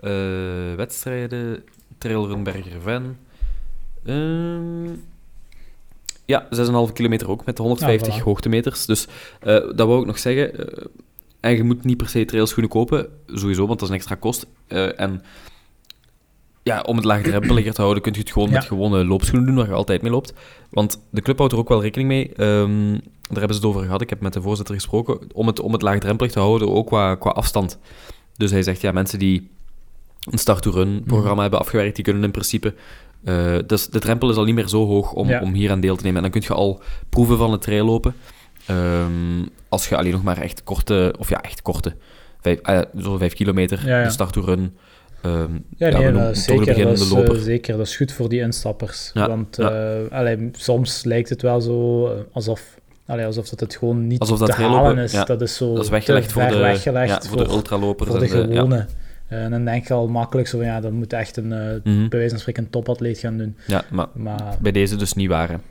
[0.00, 1.62] Eh, wedstrijden,
[1.98, 3.18] Trailrun Berger-Ven.
[4.04, 4.86] Ehm,
[6.24, 8.24] ja, 6,5 kilometer ook, met 150 Ja, voilà.
[8.24, 8.86] hoogtemeters.
[8.86, 9.06] Dus
[9.40, 10.54] eh, dat wou ik nog zeggen.
[10.76, 10.84] eh,
[11.40, 14.46] en je moet niet per se trailschoenen kopen, sowieso, want dat is een extra kost.
[14.66, 15.22] Eh, en
[16.68, 18.54] ja, om het laagdrempeliger te houden, kun je het gewoon Ja.
[18.54, 20.32] met gewone loopschoenen doen, waar je altijd mee loopt.
[20.70, 22.32] Want de club houdt er ook wel rekening mee.
[22.34, 22.90] Ehm,
[23.28, 24.00] daar hebben ze het over gehad.
[24.00, 25.18] Ik heb met de voorzitter gesproken.
[25.32, 27.78] Om het, om het laagdrempelig te houden, ook qua, qua afstand.
[28.36, 29.50] Dus hij zegt, ja, mensen die
[30.30, 31.40] een start-to-run-programma Mhm.
[31.40, 32.74] hebben afgewerkt, die kunnen in principe...
[33.24, 35.40] eh, dus de drempel is al niet meer zo hoog om, Ja.
[35.40, 36.16] om hier aan deel te nemen.
[36.24, 38.14] En dan kun je al proeven van het trail lopen.
[38.66, 41.96] Ehm, als je alleen nog maar echt korte, of ja, echt korte,
[42.40, 44.04] vijf, eh, zo'n vijf kilometer, Ja, ja.
[44.04, 44.36] de start
[45.22, 47.76] ehm, Ja, ja, nee, we dat is zeker, dat is, eh, zeker.
[47.76, 49.10] Dat is goed voor die instappers.
[49.14, 49.70] Ja, Want ja.
[49.70, 54.20] eh, allee, soms lijkt het wel zo eh, alsof, allee, alsof dat het gewoon niet
[54.20, 55.12] Alsof dat te halen is.
[55.12, 55.24] ja.
[55.24, 58.10] Dat is zo dat is weggelegd voor ver de, weggelegd ja, voor, de ultralopers.
[58.10, 58.54] voor de en ja.
[58.54, 58.86] gewone.
[59.28, 61.58] Eh, En dan denk je al makkelijk zo van, ja, dat moet echt een, eh
[61.84, 62.08] Mhm.
[62.08, 63.56] bij wijze van spreken, een topatleet gaan doen.
[63.66, 65.62] Ja, maar Maar bij deze dus niet waren.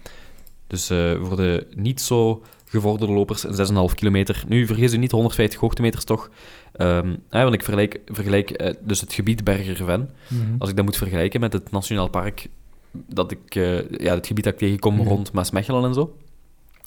[0.68, 0.88] Dus
[1.22, 4.44] voor de niet zo gevorderde lopers, een 6,5 kilometer.
[4.48, 6.30] Nu, vergis u niet, 150 hoogtemeters toch.
[6.74, 10.10] Ehm, hè, want ik vergelijk, vergelijk eh, dus het gebied Berger-Ven.
[10.28, 10.56] mhm.
[10.60, 12.48] Als ik dat moet vergelijken met het Nationaal Park,
[12.92, 15.08] dat ik, eh, ja, het gebied dat ik tegenkom Mhm.
[15.08, 16.16] rond Maasmechelen en zo,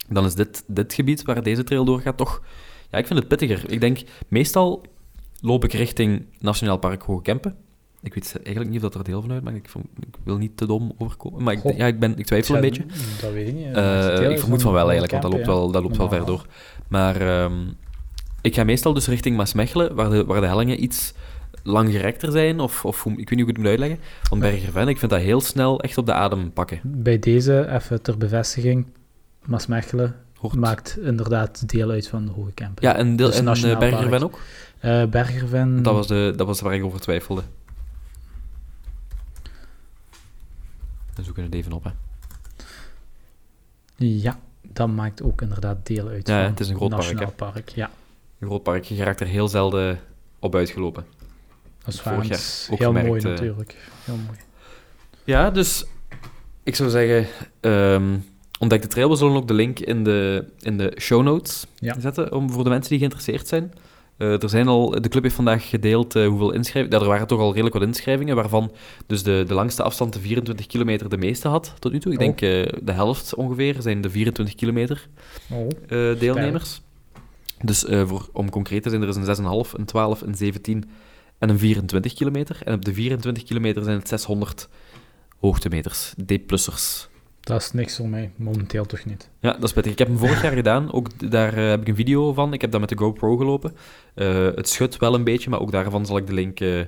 [0.08, 2.42] dan is dit, dit gebied waar deze trail doorgaat toch...
[2.90, 3.70] Ja, ik vind het pittiger.
[3.70, 4.82] Ik denk, meestal
[5.40, 7.56] loop ik richting Nationaal Park Hoge Kempen.
[8.02, 9.56] Ik weet eigenlijk niet of dat er deel van uitmaakt.
[9.56, 9.68] Ik,
[10.00, 11.42] ik wil niet te dom overkomen.
[11.42, 11.76] Maar ik, Goh.
[11.76, 12.84] ja, ik, ben, ik twijfel een beetje.
[13.20, 13.74] Dat weet ik niet.
[13.74, 16.46] Eh, ik vermoed van wel eigenlijk, want dat loopt wel, dat loopt wel ver door.
[16.88, 17.52] Maar ehm,
[18.40, 21.14] ik ga meestal dus richting Maasmechelen, waar de, waar de hellingen iets
[21.62, 23.98] langgerekter zijn, of, of hoe, ik weet niet hoe ik het moet uitleggen.
[24.28, 26.80] Want Bergerven, ik vind dat heel snel echt op de adem pakken.
[26.82, 28.86] Bij deze, even ter bevestiging,
[29.44, 30.54] Maasmechelen Hoort.
[30.54, 32.86] maakt inderdaad deel uit van de Hoge Kempen.
[32.86, 34.38] Ja, en, deel, Dus en eh, Bergerven ook?
[34.78, 35.82] Eh, Bergerven...
[35.82, 37.42] Dat was, de, dat was waar ik over twijfelde.
[41.20, 41.90] We zoeken het even op, hè.
[43.96, 47.32] Ja, dat maakt ook inderdaad deel uit Ja, van het is een groot park, Nationaal
[47.32, 47.68] Park.
[47.68, 47.90] Ja,
[48.38, 49.98] Een groot park, je raakt er heel zelden
[50.38, 51.04] op uitgelopen.
[51.84, 52.22] dat is waar.
[52.24, 53.26] heel gemerkt, mooi eh.
[53.28, 53.76] natuurlijk.
[54.04, 54.38] Heel mooi.
[55.24, 55.84] Ja, dus
[56.62, 57.26] ik zou zeggen,
[57.60, 58.18] ehm,
[58.58, 59.08] ontdek de trail.
[59.10, 62.00] We zullen ook de link in de, in de show notes Ja.
[62.00, 63.72] zetten om, voor de mensen die geïnteresseerd zijn.
[64.20, 66.98] Eh, er zijn al, de club heeft vandaag gedeeld eh, hoeveel inschrijvingen.
[66.98, 68.72] Ja, er waren toch al redelijk wat inschrijvingen, waarvan
[69.06, 72.12] dus de, de langste afstand, de 24 kilometer, de meeste had tot nu toe.
[72.12, 72.24] Ik Oh.
[72.24, 75.08] denk eh, de helft ongeveer zijn de 24 kilometer
[75.50, 75.68] Oh,
[76.18, 76.80] deelnemers.
[77.62, 80.90] Dus voor, om concreet te zijn, er is een 6,5, een 12, een 17
[81.38, 82.58] en een 24 kilometer.
[82.64, 84.68] En op de 24 kilometer zijn het 600
[85.38, 87.08] hoogtemeters, D-plussers.
[87.40, 89.28] Dat is niks voor mij, momenteel toch niet.
[89.40, 89.92] Ja, dat is pittig.
[89.92, 90.92] Ik heb hem vorig jaar gedaan.
[90.92, 92.52] Ook daar eh, heb ik een video van.
[92.52, 93.76] Ik heb dat met de GoPro gelopen.
[94.14, 96.86] Eh, het schudt wel een beetje, maar ook daarvan zal ik de link eh, in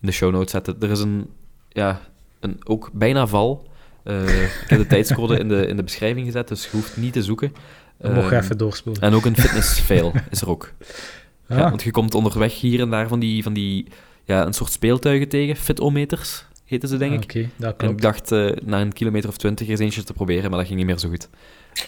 [0.00, 0.76] de show notes zetten.
[0.80, 1.26] Er is een,
[1.68, 2.00] ja,
[2.40, 3.68] een ook bijna val.
[4.04, 7.22] Ik heb de tijdscode in de, in de beschrijving gezet, dus je hoeft niet te
[7.22, 7.52] zoeken.
[8.00, 9.02] Mocht Ehm, even doorspoelen.
[9.02, 10.72] En ook een fitness fail is er ook.
[11.48, 13.86] Ah, Ja, want je komt onderweg hier en daar van die, van die
[14.24, 15.56] ja, een soort speeltuigen tegen.
[15.56, 17.22] Fitometers heten ze, denk ik.
[17.22, 17.92] Oké, dat En klopt.
[17.92, 20.78] ik dacht eh, na een kilometer of twintig eens eentje te proberen, maar dat ging
[20.78, 21.28] niet meer zo goed.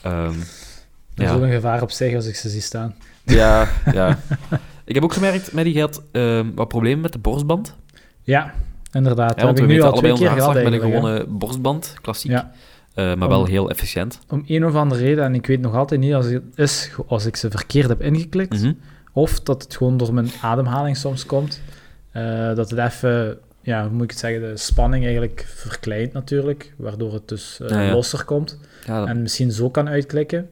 [0.02, 0.32] Ehm,
[1.14, 1.36] Dat is ja.
[1.36, 2.94] ook een gevaar op zich als ik ze zie staan.
[3.24, 4.18] ja, ja.
[4.84, 7.76] Ik heb ook gemerkt, Maddie, je had ehm, wat problemen met de borstband.
[8.22, 8.54] Ja,
[8.92, 9.36] inderdaad.
[9.40, 12.30] Ja, want heb we weten allebei keer onze hartslag met een gewone borstband, klassiek.
[12.30, 12.52] Ja,
[12.94, 14.18] Eh, maar wel heel efficiënt.
[14.28, 17.26] om een of andere reden, en ik weet nog altijd niet als het is als
[17.26, 18.72] ik ze verkeerd heb ingeklikt, Mhm.
[19.12, 21.60] of dat het gewoon door mijn ademhaling soms komt,
[22.10, 26.74] eh, dat het even, ja, hoe moet ik het zeggen, de spanning eigenlijk verkleint natuurlijk,
[26.76, 27.92] waardoor het dus eh, Ja, ja.
[27.92, 28.58] losser komt.
[28.86, 30.50] Ja, dat- En misschien zo kan uitklikken.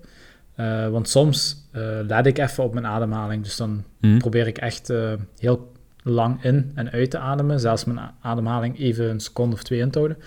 [0.55, 3.43] Eh, want soms eh let ik even op mijn ademhaling.
[3.43, 4.19] Dus dan Mhm.
[4.19, 4.93] probeer ik echt
[5.39, 7.61] heel lang in en uit te ademen.
[7.61, 10.19] Zelfs mijn ademhaling even een seconde of twee in te houden.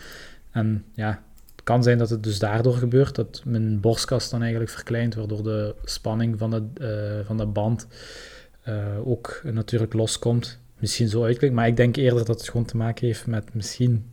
[0.51, 1.21] En ja,
[1.55, 3.15] het kan zijn dat het dus daardoor gebeurt.
[3.15, 5.15] Dat mijn borstkas dan eigenlijk verkleint.
[5.15, 7.87] Waardoor de spanning van de, van de band
[9.05, 10.59] ook natuurlijk loskomt.
[10.83, 11.53] Misschien zo uitklikt.
[11.53, 14.05] Maar ik denk eerder dat het gewoon te maken heeft met misschien...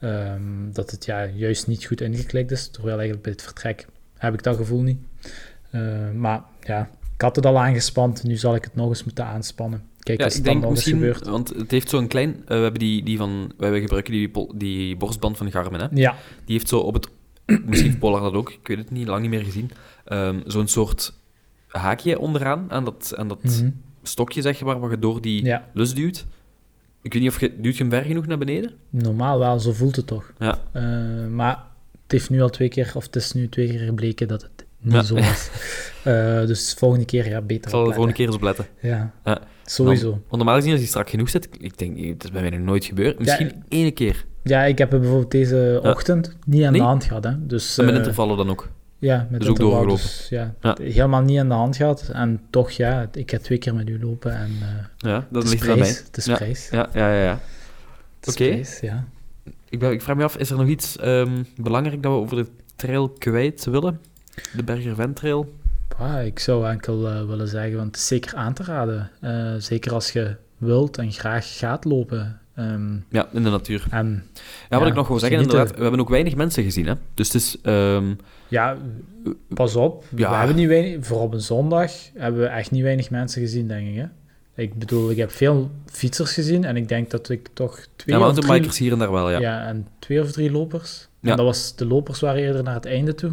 [0.00, 2.68] ehm, dat het ja, juist niet goed ingeklikt is.
[2.68, 3.86] Terwijl eigenlijk bij het vertrek
[4.18, 4.98] heb ik dat gevoel niet.
[5.70, 9.24] Eh, maar ja, ik had het al aangespand, nu zal ik het nog eens moeten
[9.24, 9.82] aanspannen.
[9.98, 11.26] Kijk, Ja, is ik dan denk eens misschien, gebeurd?
[11.26, 12.34] want het heeft zo'n klein...
[12.34, 13.52] eh, we hebben die, die van...
[13.56, 15.86] Wij gebruiken die, die borstband van Garmin, hè.
[15.90, 17.08] Ja, Die heeft zo op het...
[17.66, 19.70] Misschien Polar dat ook, ik weet het niet, lang niet meer gezien.
[20.04, 21.12] Ehm, zo'n soort
[21.68, 23.70] haakje onderaan, aan dat, aan dat mhm.
[24.08, 26.26] Stokje, zeg maar, waar je door die ja, lus duwt.
[27.02, 27.54] Ik weet niet of je...
[27.60, 28.72] Duwt je hem ver genoeg naar beneden?
[28.90, 30.32] normaal wel, zo voelt het toch.
[30.38, 30.58] Ja.
[30.72, 30.82] Eh,
[31.30, 31.50] maar
[32.02, 34.64] het heeft nu al twee keer, of het is nu twee keer gebleken dat het
[34.80, 35.02] niet Ja.
[35.02, 35.48] zo is.
[36.04, 38.14] Eh, dus de volgende keer, ja, beter Ik zal de volgende opletten.
[38.14, 38.66] keer eens op letten.
[38.80, 39.40] Ja, Ja.
[39.64, 40.10] sowieso.
[40.10, 41.48] Want normaal gezien, als die strak genoeg zit...
[41.60, 43.18] Ik denk, het is bij mij nog nooit gebeurd.
[43.18, 44.24] Misschien ene keer.
[44.42, 46.80] Ja, ik heb het bijvoorbeeld deze ochtend niet aan Nee?
[46.80, 47.24] de hand gehad.
[47.24, 47.46] Hè.
[47.46, 48.68] Dus, En met eh, intervallen dan ook.
[48.98, 49.94] Ja, met Dus ook doorgelopen.
[49.94, 50.76] Dus, ja, Ja.
[50.80, 52.08] helemaal niet aan de hand gehad.
[52.12, 55.64] En toch, ja, ik heb twee keer met u lopen en eh Ja, dat ligt
[55.64, 55.98] prijs.
[55.98, 56.34] Het is Ja.
[56.36, 56.68] prijs.
[56.70, 57.22] Ja, ja, ja.
[57.22, 57.38] ja.
[58.24, 58.62] Oké.
[58.80, 59.04] ja.
[59.68, 62.36] Ik, ben, ik vraag me af, is er nog iets ehm, belangrijk dat we over
[62.36, 64.00] de trail kwijt willen?
[64.56, 65.54] De Berger Trail?
[65.98, 69.10] Ah, ik zou enkel eh, willen zeggen, want het is zeker aan te raden.
[69.20, 72.40] Eh, zeker als je wilt en graag gaat lopen.
[72.58, 73.86] Ehm, Ja, in de natuur.
[73.90, 74.24] en
[74.68, 76.94] wat Ja, ik nog wil zeggen, inderdaad, we hebben ook weinig mensen gezien, hè.
[77.14, 77.56] Dus het is...
[77.62, 78.14] ehm,
[78.48, 78.76] Ja,
[79.48, 80.04] pas op.
[80.16, 80.30] Ja.
[80.30, 83.68] We hebben niet weinig, voor op een zondag hebben we echt niet weinig mensen gezien,
[83.68, 83.94] denk ik.
[83.96, 84.06] Hè?
[84.62, 87.96] Ik bedoel, ik heb veel fietsers gezien en ik denk dat ik toch twee ja,
[87.96, 88.18] of drie...
[88.18, 89.38] mountainbikers hier en daar wel, ja.
[89.40, 89.66] Ja.
[89.66, 91.08] en twee of drie lopers.
[91.20, 91.30] Ja.
[91.30, 93.32] En dat was, de lopers waren eerder naar het einde toe.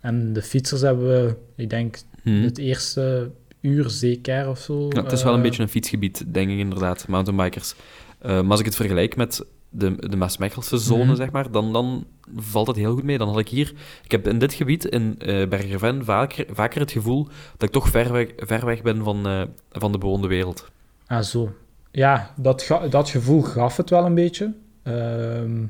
[0.00, 2.42] En de fietsers hebben we, ik denk, Mhm.
[2.42, 4.86] het eerste uur zeker of zo.
[4.88, 7.74] Ja, het is wel een eh, beetje een fietsgebied, denk ik inderdaad, mountainbikers.
[8.18, 11.14] Eh, maar als ik het vergelijk met de, de Maasmechelse zone, Mhm.
[11.16, 13.18] zeg maar, dan, dan valt het heel goed mee.
[13.18, 13.72] Dan had ik hier...
[14.04, 17.88] Ik heb in dit gebied, in eh Bergerven, vaker, vaker het gevoel dat ik toch
[17.88, 20.70] ver weg, ver weg ben van, eh, van de bewoonde wereld.
[21.06, 21.52] Ah, zo.
[21.90, 24.54] Ja, dat, dat gevoel gaf het wel een beetje.
[24.82, 25.64] Ehm,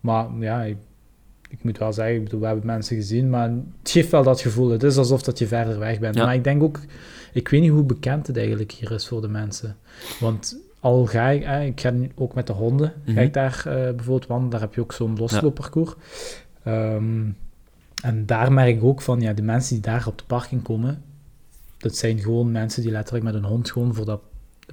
[0.00, 0.76] maar ja, ik,
[1.48, 3.50] ik moet wel zeggen, ik bedoel, we hebben mensen gezien, maar
[3.82, 4.70] het geeft wel dat gevoel.
[4.70, 6.14] Het is alsof dat je verder weg bent.
[6.14, 6.24] Ja.
[6.24, 6.80] Maar ik denk ook,
[7.32, 9.76] ik weet niet hoe bekend het eigenlijk hier is voor de mensen.
[10.20, 13.14] Want al ga ik, eh, ik ga nu ook met de honden, Mhm.
[13.14, 15.94] ga ik daar eh, bijvoorbeeld wandelen, daar heb je ook zo'n losloopparcours.
[16.62, 17.26] Ehm,
[18.02, 21.02] en daar merk ik ook van, ja, de mensen die daar op de parking komen,
[21.78, 24.20] dat zijn gewoon mensen die letterlijk met een hond gewoon voor dat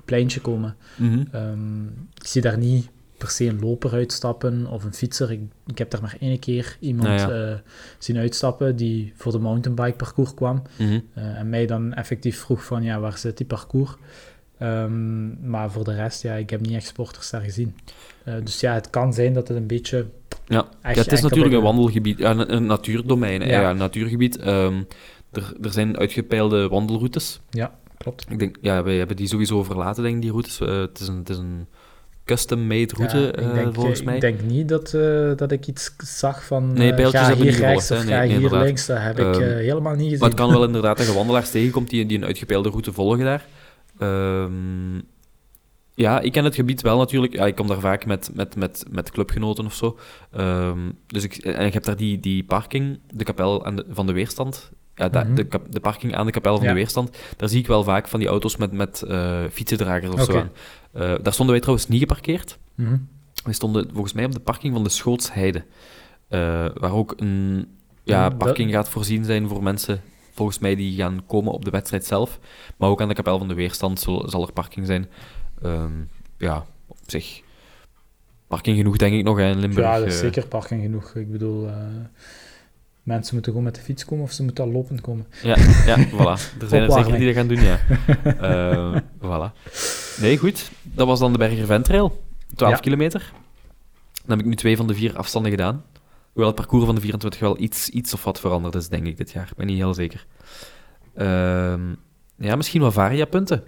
[0.05, 0.75] pleintje komen.
[0.97, 1.23] Mhm.
[1.31, 5.31] Ehm, ik zie daar niet per se een loper uitstappen of een fietser.
[5.31, 7.51] Ik, ik heb daar maar één keer iemand Nou ja.
[7.51, 7.57] eh,
[7.97, 10.61] zien uitstappen die voor de mountainbike parcours kwam.
[10.77, 10.99] Mhm.
[11.13, 13.95] en mij dan effectief vroeg van, ja, waar zit die parcours?
[14.57, 17.75] Ehm, maar voor de rest, ja, ik heb niet echt sporters daar gezien.
[18.23, 20.05] Eh, dus ja, het kan zijn dat het een beetje...
[20.47, 20.65] Ja.
[20.83, 23.41] ja, het is natuurlijk een de- wandelgebied, ja, een, een natuurdomein.
[23.41, 23.61] Ja.
[23.61, 23.69] ja.
[23.69, 24.37] een natuurgebied.
[24.37, 24.81] Ehm,
[25.31, 27.39] er, er zijn uitgepeilde wandelroutes.
[27.97, 28.25] Klopt.
[28.29, 30.59] Ik denk, ja, wij hebben die sowieso verlaten, denk ik, die routes.
[30.59, 31.67] Eh, het, is een, het is een
[32.25, 34.19] custom-made route, Ja, eh, ik denk, volgens ik mij.
[34.19, 34.91] denk niet dat,
[35.37, 38.03] dat ik iets zag van Nee, ga hier niet rechts gevolgd, of hè.
[38.03, 38.85] ga Nee, nee, hier links.
[38.85, 40.19] Dat heb ik Ehm, eh, helemaal niet gezien.
[40.19, 43.25] Maar het kan wel inderdaad dat je wandelaars tegenkomt die, die een uitgepeilde route volgen
[43.25, 43.45] daar.
[43.99, 44.97] Ehm,
[45.93, 47.33] ja, ik ken het gebied wel natuurlijk.
[47.33, 49.97] Ja, ik kom daar vaak met, met, met, met clubgenoten of zo.
[50.31, 54.05] Ehm, dus ik, en ik heb daar die, die parking, de kapel aan de, van
[54.07, 54.71] de weerstand.
[54.95, 55.35] Ja, Mhm.
[55.35, 56.69] de, kap- de parking aan de kapel van Ja.
[56.71, 57.17] de weerstand.
[57.37, 60.49] Daar zie ik wel vaak van die auto's met, met eh, fietsendragers of zo aan.
[60.91, 62.57] Eh, daar stonden wij trouwens niet geparkeerd.
[62.75, 62.97] Mhm.
[63.43, 65.63] We stonden volgens mij op de parking van de Schootsheide.
[66.27, 66.39] eh,
[66.73, 67.67] waar ook een
[68.03, 70.01] ja, parking gaat voorzien zijn voor mensen,
[70.35, 72.39] volgens mij, die gaan komen op de wedstrijd zelf.
[72.77, 75.07] Maar ook aan de kapel van de weerstand zal, zal er parking zijn.
[75.61, 75.91] Ehm,
[76.37, 77.41] ja, op zich.
[78.47, 79.85] Parking genoeg, denk ik nog, hè, in Limburg.
[79.85, 80.19] Ja, dat is eh.
[80.19, 81.15] zeker parking genoeg.
[81.15, 81.75] Ik bedoel, eh,
[83.03, 85.25] mensen moeten gewoon met de fiets komen of ze moeten al lopend komen.
[85.43, 86.59] Ja, ja, voilà.
[86.61, 87.79] Er zijn er zeker die dat gaan doen, ja.
[88.41, 89.53] Eh, voilà.
[90.21, 90.71] Nee, goed.
[90.83, 92.23] Dat was dan de Berger Ventrail.
[92.55, 92.79] 12 Ja.
[92.79, 93.31] kilometer.
[94.25, 95.83] Dan heb ik nu twee van de vier afstanden gedaan.
[96.35, 99.17] Hoewel het parcours van de 24 wel iets, iets of wat veranderd is, denk ik,
[99.17, 99.47] dit jaar.
[99.51, 100.25] Ik ben niet heel zeker.
[101.15, 101.81] Ehm,
[102.37, 103.63] ja, misschien wat variapunten.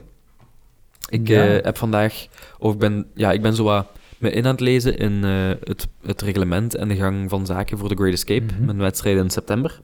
[1.10, 1.48] Ik Ja.
[1.58, 2.28] eh, heb vandaag...
[2.60, 5.48] Of ik ben, ja, ik ben zo wat me in aan het lezen in eh,
[5.64, 8.54] het, het reglement en de gang van zaken voor de Great Escape.
[8.54, 8.66] Mhm.
[8.66, 9.82] Mijn wedstrijd in september.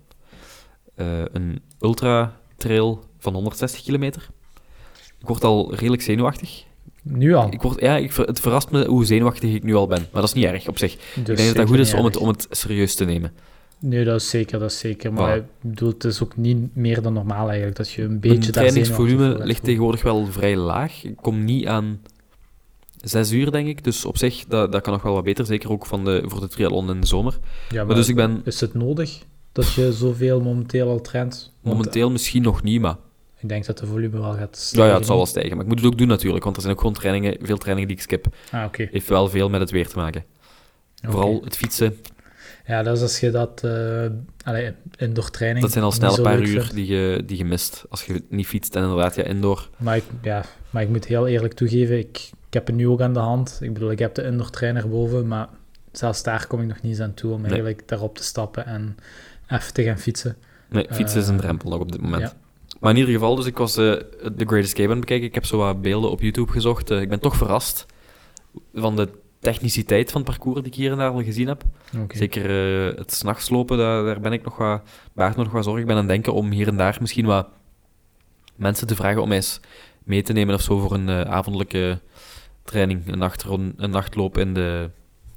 [0.96, 4.30] Eh, een ultra-trail van 160 kilometer.
[5.20, 6.64] Ik word al redelijk zenuwachtig.
[7.04, 7.52] Nu al.
[7.52, 10.00] Ik word, ja, ik, het verrast me hoe zenuwachtig ik nu al ben.
[10.12, 10.96] Maar dat is niet erg op zich.
[10.96, 13.32] Dus ik denk dat dat zeker goed is om het, om het serieus te nemen.
[13.80, 15.14] Nee, dat is zeker, dat is zeker.
[15.14, 18.38] Maar ik bedoel, het is ook niet meer dan normaal eigenlijk, dat je een beetje
[18.38, 21.04] Mijn trainingsvolume ligt tegenwoordig wel vrij laag.
[21.04, 22.00] Ik kom niet aan
[23.02, 23.84] zes uur, denk ik.
[23.84, 25.46] Dus op zich, dat, dat kan nog wel wat beter.
[25.46, 27.34] Zeker ook van de, voor de triathlon in de zomer.
[27.34, 31.52] Ja, maar, Maar dus ik ben is het nodig dat je zoveel momenteel al traint?
[31.62, 32.96] Want momenteel misschien nog niet, maar...
[33.44, 34.92] Ik denk dat de volume wel gaat Ja, stijgen.
[34.92, 35.52] ja, het zal wel stijgen.
[35.56, 37.88] Maar ik moet het ook doen natuurlijk, want er zijn ook gewoon trainingen, veel trainingen
[37.90, 38.26] die ik skip.
[38.52, 38.88] Ah, oké.
[38.92, 40.24] Heeft wel veel met het weer te maken.
[41.02, 41.98] Vooral het fietsen,
[42.68, 44.06] Ja, dat is als je dat uh,
[44.44, 46.74] allee, indoor training dat zijn al snel een paar uur vindt.
[46.74, 47.86] die je, die je mist.
[47.90, 49.70] Als je niet fietst en inderdaad ja, indoor.
[49.78, 53.02] Maar ik, ja, maar ik moet heel eerlijk toegeven, ik, ik heb het nu ook
[53.02, 53.58] aan de hand.
[53.62, 55.48] Ik bedoel, ik heb de indoor trainer boven, maar
[55.92, 57.50] zelfs daar kom ik nog niet eens aan toe om Nee.
[57.52, 58.96] eigenlijk daarop te stappen en
[59.50, 60.36] even te gaan fietsen.
[60.70, 62.22] Nee, fietsen is een Eh, drempel nog op dit moment.
[62.22, 62.34] ja.
[62.84, 63.92] Maar in ieder geval, dus ik was eh,
[64.38, 65.28] The Great Escape aan het bekijken.
[65.28, 66.92] Ik heb zo wat beelden op YouTube gezocht.
[66.92, 67.86] Eh, ik ben toch verrast
[68.74, 71.64] van de techniciteit van het parcours die ik hier en daar al gezien heb.
[72.08, 74.82] Zeker eh, het s'nachts lopen, daar, daar ben ik nog wat,
[75.14, 75.80] baart nog wat zorg.
[75.80, 77.48] Ik ben aan het denken om hier en daar misschien wat
[78.56, 79.60] mensen te vragen om eens
[80.04, 82.00] mee te nemen of zo voor een avondelijke
[82.64, 83.08] training.
[83.08, 84.90] Een, nachtron, een nachtloop in de,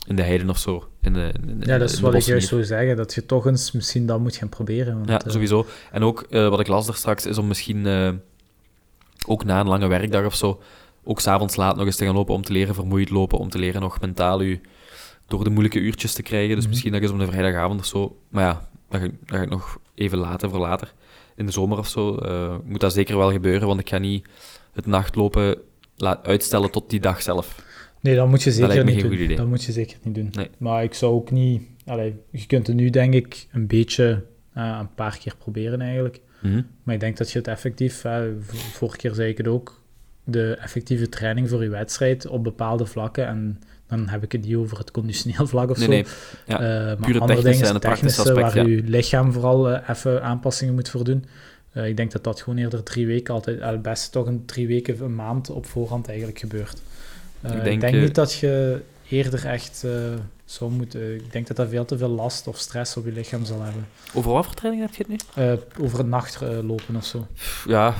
[0.07, 0.89] in de heiden of zo.
[1.01, 3.73] In de, Ja, dat is de wat ik juist zou zeggen, dat je toch eens
[3.73, 4.95] misschien dat moet gaan proberen.
[4.97, 5.67] Want, Ja, eh, sowieso.
[5.93, 8.13] En ook eh, wat ik las daar straks is om misschien eh,
[9.27, 10.61] ook na een lange werkdag of zo,
[11.05, 13.59] ook s'avonds laat nog eens te gaan lopen om te leren vermoeid lopen, om te
[13.59, 14.61] leren nog mentaal u
[15.27, 16.49] door de moeilijke uurtjes te krijgen.
[16.55, 16.69] Dus Mhm.
[16.69, 18.17] misschien dat eens op een vrijdagavond of zo.
[18.29, 20.93] Maar ja, dat ga, ik- dat ga ik nog even laten voor later.
[21.37, 22.19] In de zomer of zo
[22.65, 24.27] moet dat zeker wel gebeuren, want ik ga niet
[24.73, 25.57] het nachtlopen
[26.23, 27.65] uitstellen tot die dag zelf.
[28.07, 29.13] Nee, dat moet je zeker niet doen.
[29.13, 29.37] idee.
[29.37, 30.29] Dat moet je zeker niet doen.
[30.33, 30.51] Nee.
[30.59, 31.63] Maar ik zou ook niet...
[31.87, 36.21] Allee, je kunt het nu, denk ik, een beetje eh, een paar keer proberen eigenlijk.
[36.43, 36.63] Mhm.
[36.83, 37.95] Maar ik denk dat je het effectief...
[38.01, 39.83] v- vorige keer zei ik het ook.
[40.25, 43.27] De effectieve training voor je wedstrijd op bepaalde vlakken.
[43.27, 45.93] En dan heb ik het niet over het conditioneel vlak of Nee, zo.
[45.93, 46.05] nee.
[46.47, 48.77] Ja, Eh, maar pure andere dingen, en praktische technische, aspect, waar ja.
[48.77, 51.25] je lichaam vooral even aanpassingen moet voor doen.
[51.85, 54.67] Ik denk dat dat gewoon eerder drie weken altijd, al het beste toch een drie
[54.67, 56.83] weken, een maand op voorhand eigenlijk gebeurt.
[57.43, 59.93] Eh, Ik ik denk, eh, niet dat je eerder echt eh,
[60.45, 61.15] zou moeten.
[61.15, 63.87] Ik denk dat dat veel te veel last of stress op je lichaam zal hebben.
[64.15, 65.85] Over wat voor training heb je het nu?
[65.85, 67.27] Over een nacht lopen of zo.
[67.67, 67.95] Ja,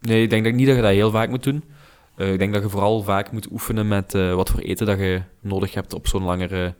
[0.00, 1.64] nee, ik denk dat niet dat je dat heel vaak moet doen.
[2.16, 5.74] Ik denk dat je vooral vaak moet oefenen met wat voor eten dat je nodig
[5.74, 6.74] hebt op zo'n langere,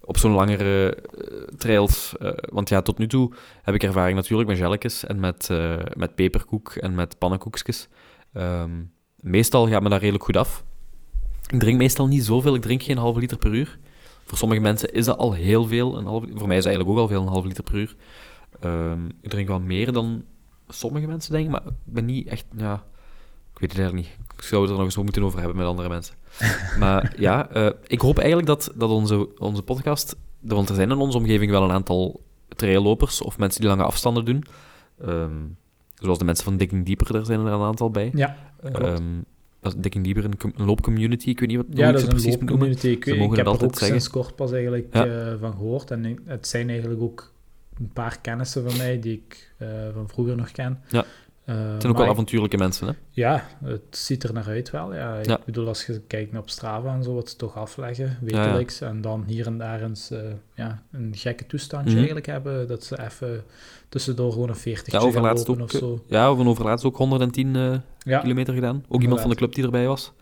[0.00, 0.98] op zo'n langere
[1.58, 2.12] trails.
[2.52, 5.48] Want ja, tot nu toe heb ik ervaring natuurlijk met jelletjes en met,
[5.96, 7.88] met peperkoek en met pannenkoekjes.
[8.32, 8.70] Ehm,
[9.20, 10.64] meestal gaat me dat redelijk goed af.
[11.50, 13.78] Ik drink meestal niet zoveel, ik drink geen halve liter per uur.
[14.24, 15.98] Voor sommige mensen is dat al heel veel.
[15.98, 17.96] Een halve, voor mij is dat eigenlijk ook al veel, een halve liter per uur.
[18.60, 20.24] Ehm, ik drink wel meer dan
[20.68, 22.44] sommige mensen, denk ik, maar ik ben niet echt...
[22.56, 22.74] Ja,
[23.52, 24.28] ik weet het eigenlijk niet.
[24.36, 26.14] Ik zou het er nog eens moeten over hebben met andere mensen.
[26.78, 30.16] maar ja, eh, ik hoop eigenlijk dat, dat onze, onze podcast...
[30.40, 34.24] Want er zijn in onze omgeving wel een aantal traillopers of mensen die lange afstanden
[34.24, 34.44] doen.
[35.00, 35.42] Ehm,
[35.94, 38.10] zoals de mensen van Digging Deeper, daar zijn er een aantal bij.
[38.14, 38.36] Ja,
[38.72, 39.02] klopt.
[39.64, 41.28] Dat is Deeper, een, een loopcommunity.
[41.28, 42.86] Ik weet niet wat ja, dat is een loopcommunity.
[42.88, 43.86] Ik, Ze weet- mogen ik heb er ook zeggen.
[43.86, 45.06] sinds kort pas eigenlijk Ja.
[45.06, 45.90] eh, van gehoord.
[45.90, 47.32] En het zijn eigenlijk ook
[47.78, 50.80] een paar kennissen van mij die ik eh, van vroeger nog ken.
[50.88, 51.04] Ja.
[51.44, 52.92] Eh, Het zijn ook wel avontuurlijke mensen, hè?
[53.10, 54.94] Ja, het ziet er naar uit wel.
[54.94, 55.18] Ja.
[55.18, 55.38] Ik Ja.
[55.44, 58.80] bedoel, als je kijkt naar op Strava en zo, wat ze toch afleggen, wekelijks.
[58.80, 60.18] En dan hier en daar eens eh,
[60.54, 61.96] ja, een gekke toestandje Mhm.
[61.96, 63.44] eigenlijk hebben, dat ze even
[63.88, 66.04] tussendoor gewoon een 40 Ja, gaan overlaatst ook, of zo.
[66.06, 68.84] Ja, of een overlaatst ook 110 eh, Ja, kilometer gedaan.
[68.88, 70.12] Ook iemand van de club die erbij was.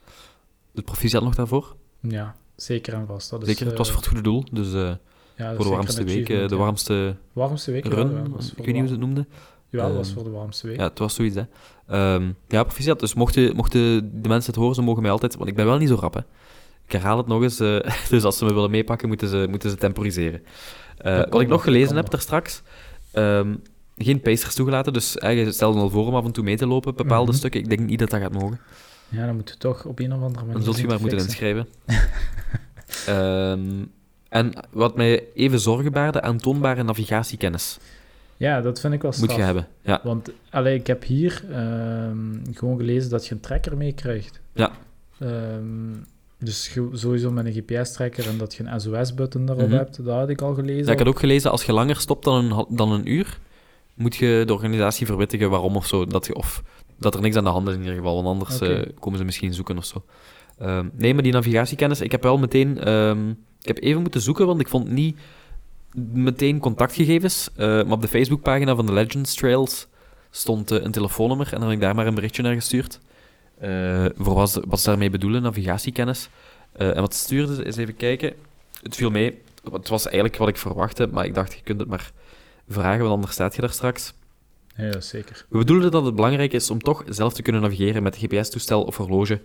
[0.72, 1.76] De proficiat nog daarvoor.
[2.00, 3.30] ja, zeker en vast.
[3.30, 4.44] Dat is, zeker, het was eh, voor het goede doel.
[4.52, 4.94] Dus eh,
[5.36, 8.10] ja, voor de warmste week, eh, de warmste warmste week, run,
[8.56, 9.28] ik weet niet hoe ze het noemden.
[9.72, 10.76] Ja, dat was Ehm, voor de warmste week.
[10.76, 11.42] Ja, het was zoiets, hè.
[11.86, 13.00] Ehm, ja, proficiat.
[13.00, 15.36] Dus mochten, mochten de mensen het horen, ze mogen mij altijd...
[15.36, 16.20] Want ik ben wel niet zo rap, hè.
[16.86, 17.60] Ik herhaal het nog eens.
[17.60, 17.78] eh,
[18.10, 20.42] dus als ze me willen meepakken, moeten ze, moeten ze temporiseren.
[20.96, 22.62] Eh, wat ik nog gelezen heb daar straks...
[23.10, 23.54] ehm,
[23.96, 26.66] geen pacers toegelaten, dus eh, je stelde al voor om af en toe mee te
[26.66, 27.38] lopen, bepaalde Mhm.
[27.38, 27.60] stukken.
[27.60, 28.60] Ik denk niet dat dat gaat mogen.
[29.08, 31.18] Ja, dan moeten we toch op een of andere manier Dan zult je maar moeten
[31.18, 31.68] inschrijven.
[34.28, 37.78] En wat mij even zorgen baarde, aantoonbare navigatiekennis
[38.42, 39.28] Ja, dat vind ik wel straf.
[39.28, 39.66] moet je hebben.
[39.82, 42.18] Ja, Want allee, ik heb hier ehm,
[42.52, 44.40] gewoon gelezen dat je een tracker meekrijgt.
[44.52, 44.70] Ja.
[45.18, 45.92] Ehm,
[46.38, 49.76] dus sowieso met een GPS-tracker en dat je een SOS-button daarop Mhm.
[49.76, 50.86] hebt, dat had ik al gelezen.
[50.86, 53.38] Ja, ik had ook gelezen, als je langer stopt dan een, dan een uur,
[53.94, 56.06] moet je de organisatie verwittigen waarom of zo.
[56.06, 56.62] Dat je, of
[56.98, 59.24] dat er niks aan de hand is in ieder geval, want anders eh, komen ze
[59.24, 60.04] misschien zoeken of zo.
[60.58, 62.76] Ehm, nee, maar die navigatiekennis, ik heb wel meteen...
[63.60, 65.16] ik heb even moeten zoeken, want ik vond niet
[65.94, 67.48] meteen contactgegevens.
[67.56, 69.86] eh, maar op de Facebookpagina van de Legends Trails
[70.30, 73.00] stond eh, een telefoonnummer en dan heb ik daar maar een berichtje naar gestuurd.
[73.58, 76.28] Eh, voor wat ze, wat ze daarmee bedoelen, navigatiekennis.
[76.72, 78.32] En wat ze stuurden, ze- eens even kijken.
[78.82, 79.38] Het viel mee.
[79.72, 82.10] Het was eigenlijk wat ik verwachtte, maar ik dacht, je kunt het maar
[82.68, 84.12] vragen, want anders staat je daar straks.
[84.76, 85.46] Ja, zeker.
[85.48, 88.96] We bedoelen dat het belangrijk is om toch zelf te kunnen navigeren met GPS-toestel of
[88.96, 89.32] horloge.
[89.32, 89.42] Het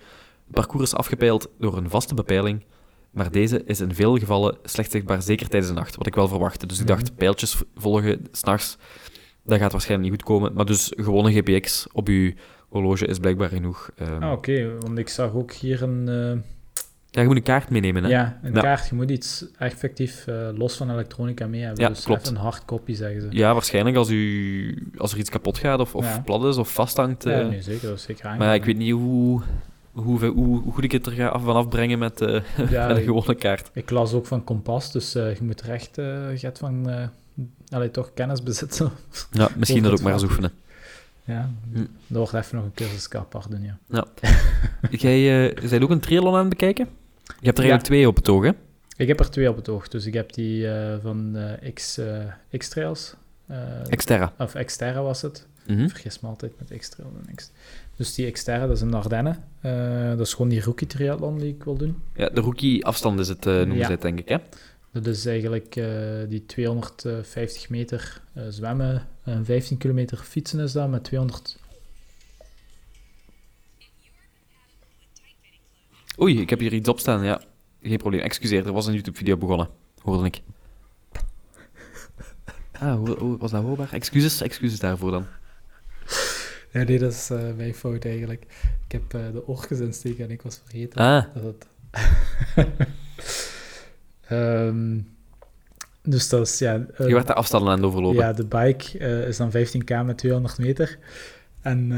[0.52, 2.64] parcours is afgepeild door een vaste bepeiling,
[3.18, 6.28] maar deze is in veel gevallen slecht zichtbaar, zeker tijdens de nacht, wat ik wel
[6.28, 6.66] verwachtte.
[6.68, 7.14] Dus ik dacht, Mhm.
[7.16, 8.78] pijltjes v- volgen s'nachts,
[9.44, 10.54] dat gaat waarschijnlijk niet goed komen.
[10.54, 12.32] Maar dus gewoon een GPX op uw
[12.70, 13.90] horloge is blijkbaar genoeg.
[13.98, 16.40] Ehm, Ah, Oké, want ik zag ook hier een, eh,
[17.10, 18.10] Ja, je moet een kaart meenemen, hè?
[18.10, 18.62] ja, een Ja.
[18.62, 18.88] kaart.
[18.90, 21.84] Je moet iets effectief eh, los van elektronica mee hebben.
[21.84, 22.28] Ja, dus klopt.
[22.28, 23.28] een hardcopy, zeggen ze.
[23.32, 26.20] Ja, waarschijnlijk als, u, als er iets kapot gaat of, of Ja.
[26.26, 27.24] plat is of vasthangt.
[27.24, 28.00] Ja, eh, nee, zeker.
[28.00, 29.42] Zeker maar ik weet niet hoe,
[30.04, 32.98] hoe, hoe, hoe goed ik het er ga af, van afbrengen met, eh, Ja, met
[32.98, 33.70] een gewone kaart.
[33.74, 37.08] Ik las ook van Kompas, dus eh, je moet er echt eh, get van eh
[37.70, 38.92] allee, toch kennis bezitten.
[39.32, 40.52] Ja, misschien dat ook maar eens oefenen.
[41.24, 41.78] ja, Hm.
[42.08, 44.06] dat wordt even nog een cursus apart doen, ja.
[44.90, 46.86] Jij uh, bent ook een triathlon aan het bekijken?
[47.24, 47.70] Je hebt er Ja.
[47.70, 48.52] eigenlijk twee op het oog, hè?
[48.98, 49.88] Ik heb er twee op het oog.
[49.88, 52.24] Dus ik heb die eh, van eh, X, eh,
[52.58, 53.16] X-Trails.
[53.48, 53.58] eh,
[53.90, 54.34] Exterra.
[54.38, 55.48] of Xterra was het.
[55.66, 57.52] Ik vergis me altijd met X-Trails en X.
[57.98, 59.44] Dus die Xterra, dat is een Ardennen.
[59.62, 62.02] Eh, dat is gewoon die rookie triathlon die ik wil doen.
[62.16, 63.86] Ja, de rookie-afstand is het, eh, noemen Ja.
[63.86, 64.38] ze het, denk ik, hè?
[64.92, 65.88] Dat is eigenlijk eh,
[66.30, 71.60] die 250 meter zwemmen en 15 kilometer fietsen is dat, met 200...
[76.22, 77.42] Oei, ik heb hier iets op staan, ja.
[77.82, 79.70] Geen probleem, excuseer, er was een YouTube-video begonnen.
[80.02, 80.42] Hoorde ik.
[82.80, 83.94] Ah, was dat hoorbaar?
[83.94, 85.26] Excuses, excuses daarvoor dan.
[86.72, 88.42] Ja, nee, dat is eh, mijn fout eigenlijk.
[88.88, 91.68] Ik heb eh, de oortjes insteken en ik was vergeten Ah, dat het
[94.28, 95.00] Ehm,
[96.04, 96.86] dus dat is, ja...
[96.98, 98.20] eh, Je werd de afstanden aan het overlopen.
[98.20, 98.98] Ja, de bike
[99.28, 100.98] is dan 15k met 200 meter.
[101.62, 101.90] En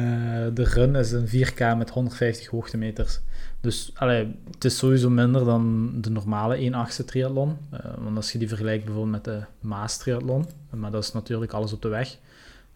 [0.54, 3.20] de run is een 4k met 150 hoogtemeters.
[3.62, 7.58] Dus allee, het is sowieso minder dan de normale 1-8 triathlon.
[7.98, 11.74] Want als je die vergelijkt bijvoorbeeld met de Maas triathlon, maar dat is natuurlijk alles
[11.74, 12.18] op de weg.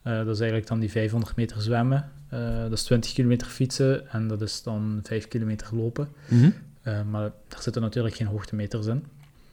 [0.03, 2.09] Eh, dat is eigenlijk dan die 500 meter zwemmen.
[2.29, 6.07] Eh, dat is 20 kilometer fietsen en dat is dan 5 kilometer lopen.
[6.27, 6.49] Mhm.
[6.81, 9.05] Eh, maar daar zitten natuurlijk geen hoogtemeters in.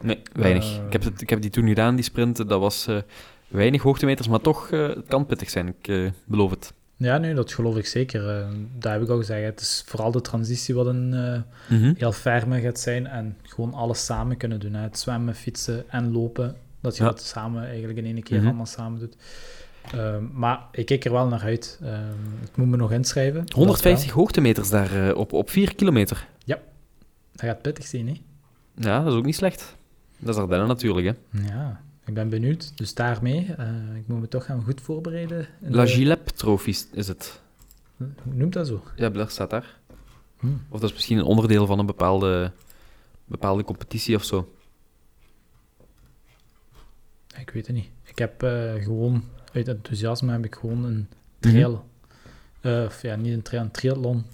[0.03, 0.77] Nee, weinig.
[0.87, 2.37] Ik, heb het, ik heb die toen gedaan, die sprint.
[2.49, 2.89] Dat was
[3.49, 5.75] weinig hoogtemeters, maar toch, het kan pittig zijn.
[5.81, 6.73] Ik beloof het.
[6.97, 8.47] Ja, nee, dat geloof ik zeker.
[8.79, 9.45] Dat heb ik al gezegd.
[9.47, 11.09] Het is vooral de transitie wat een
[11.69, 11.93] Mhm.
[11.97, 14.75] heel ferme gaat zijn en gewoon alles samen kunnen doen.
[14.75, 14.83] Hè.
[14.83, 16.57] Het zwemmen, fietsen en lopen.
[16.81, 17.09] Dat je Ja.
[17.09, 18.47] dat samen eigenlijk in één keer Mhm.
[18.47, 19.17] allemaal samen doet.
[19.93, 21.79] Ehm, maar ik kijk er wel naar uit.
[21.83, 22.13] Ehm,
[22.45, 23.41] ik moet me nog inschrijven.
[23.41, 26.27] Dat 150 hoogtemeters daar eh, op, op 4 kilometer.
[26.47, 26.59] wel.
[27.33, 28.21] Dat gaat pittig zijn, hè?
[28.75, 29.77] Ja, dat is ook niet slecht.
[30.19, 31.41] Dat is Ardennen natuurlijk, hè.
[31.49, 32.77] Ja, ik ben benieuwd.
[32.77, 33.67] Dus daarmee, eh,
[33.97, 35.49] ik moet me toch gaan goed voorbereiden.
[35.61, 37.41] La de- Gilep Trophy is het.
[37.97, 38.83] Hoe noemt dat zo?
[38.97, 39.79] Ja, dat staat daar.
[40.39, 40.47] Hm.
[40.69, 42.53] Of dat is misschien een onderdeel van een bepaalde,
[43.25, 44.53] bepaalde competitie of zo.
[47.39, 47.89] Ik weet het niet.
[48.05, 51.07] Ik heb eh, gewoon, uit enthousiasme heb ik gewoon een
[51.41, 51.51] Mhm.
[51.53, 51.85] trail,
[52.61, 54.25] eh, of ja, niet een trail, een triathlon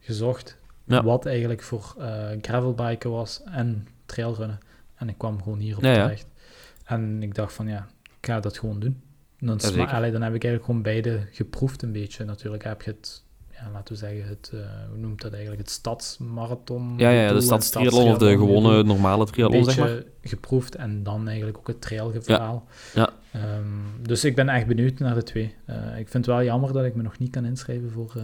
[0.00, 0.56] gezocht.
[0.84, 1.02] Ja.
[1.02, 4.58] Wat eigenlijk voor eh gravelbiken was en trailrunnen.
[4.96, 6.02] En ik kwam gewoon hierop Ja, ja.
[6.02, 6.26] terecht.
[6.84, 9.02] En ik dacht van ja, ik ga dat gewoon doen.
[9.38, 12.24] Dan heb ik eigenlijk gewoon beide geproefd een beetje.
[12.24, 13.22] Natuurlijk heb je het,
[13.60, 16.94] ja, laten we zeggen, het, eh, hoe noemt dat eigenlijk, het stadsmarathon.
[16.96, 20.02] Ja, ja, ja, de stadstriathlon of de gewone normale triathlon, zeg maar.
[20.22, 22.66] geproefd en dan eigenlijk ook het trailverhaal.
[22.94, 23.10] Ja.
[23.32, 23.64] Ehm,
[24.02, 25.54] dus ik ben echt benieuwd naar de twee.
[25.64, 28.22] Eh, ik vind het wel jammer dat ik me nog niet kan inschrijven voor eh,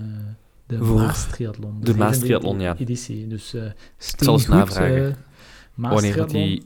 [0.67, 1.81] de Voor Maas Triathlon.
[1.81, 2.77] de Maas Triathlon, ja.
[2.77, 3.27] editie.
[3.27, 3.63] Dus eh
[3.99, 5.17] zal eens navragen.
[5.75, 6.63] Wanneer dat die...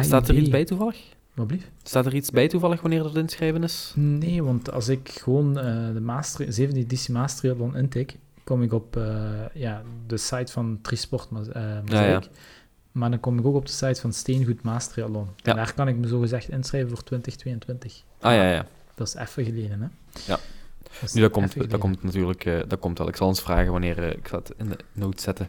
[0.00, 1.15] Staat er iets bij toevallig?
[1.36, 1.70] Wat blieft?
[1.82, 3.92] Staat er iets bij toevallig wanneer dat inschrijven is?
[3.94, 8.72] Nee, want als ik gewoon eh, de Tri- zevende editie Maas Triathlon intik, kom ik
[8.72, 11.88] op eh, ja, de site van Trisport eh, Mozaïek.
[11.90, 12.22] Ja, ja.
[12.92, 15.28] Maar dan kom ik ook op de site van Steengoed Maas Triathlon.
[15.36, 15.50] Ja.
[15.50, 18.02] En daar kan ik me zo gezegd inschrijven voor 2022.
[18.20, 18.66] Ah ja, ja.
[18.94, 19.88] Dat is even geleden, hè?
[20.26, 20.38] Ja.
[21.12, 23.08] Nu, dat komt, dat komt natuurlijk dat komt wel.
[23.08, 25.48] Ik zal eens vragen wanneer ik het in de notes zetten.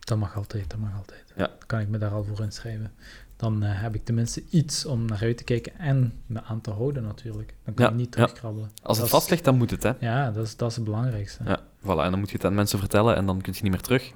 [0.00, 1.24] Dat mag altijd, dat mag altijd.
[1.36, 1.46] Ja.
[1.46, 2.92] Dan kan ik me daar al voor inschrijven.
[3.40, 6.70] Dan eh, heb ik tenminste iets om naar uit te kijken en me aan te
[6.70, 7.54] houden natuurlijk.
[7.64, 8.10] Dan kan Ja, ik niet ja.
[8.10, 8.70] terugkrabbelen.
[8.82, 9.92] Als het vast ligt, dan moet het, hè.
[10.00, 11.42] Ja, dat is, dat is het belangrijkste.
[11.44, 11.84] Ja, voilà.
[12.04, 14.10] En dan moet je het aan mensen vertellen en dan kun je niet meer terug.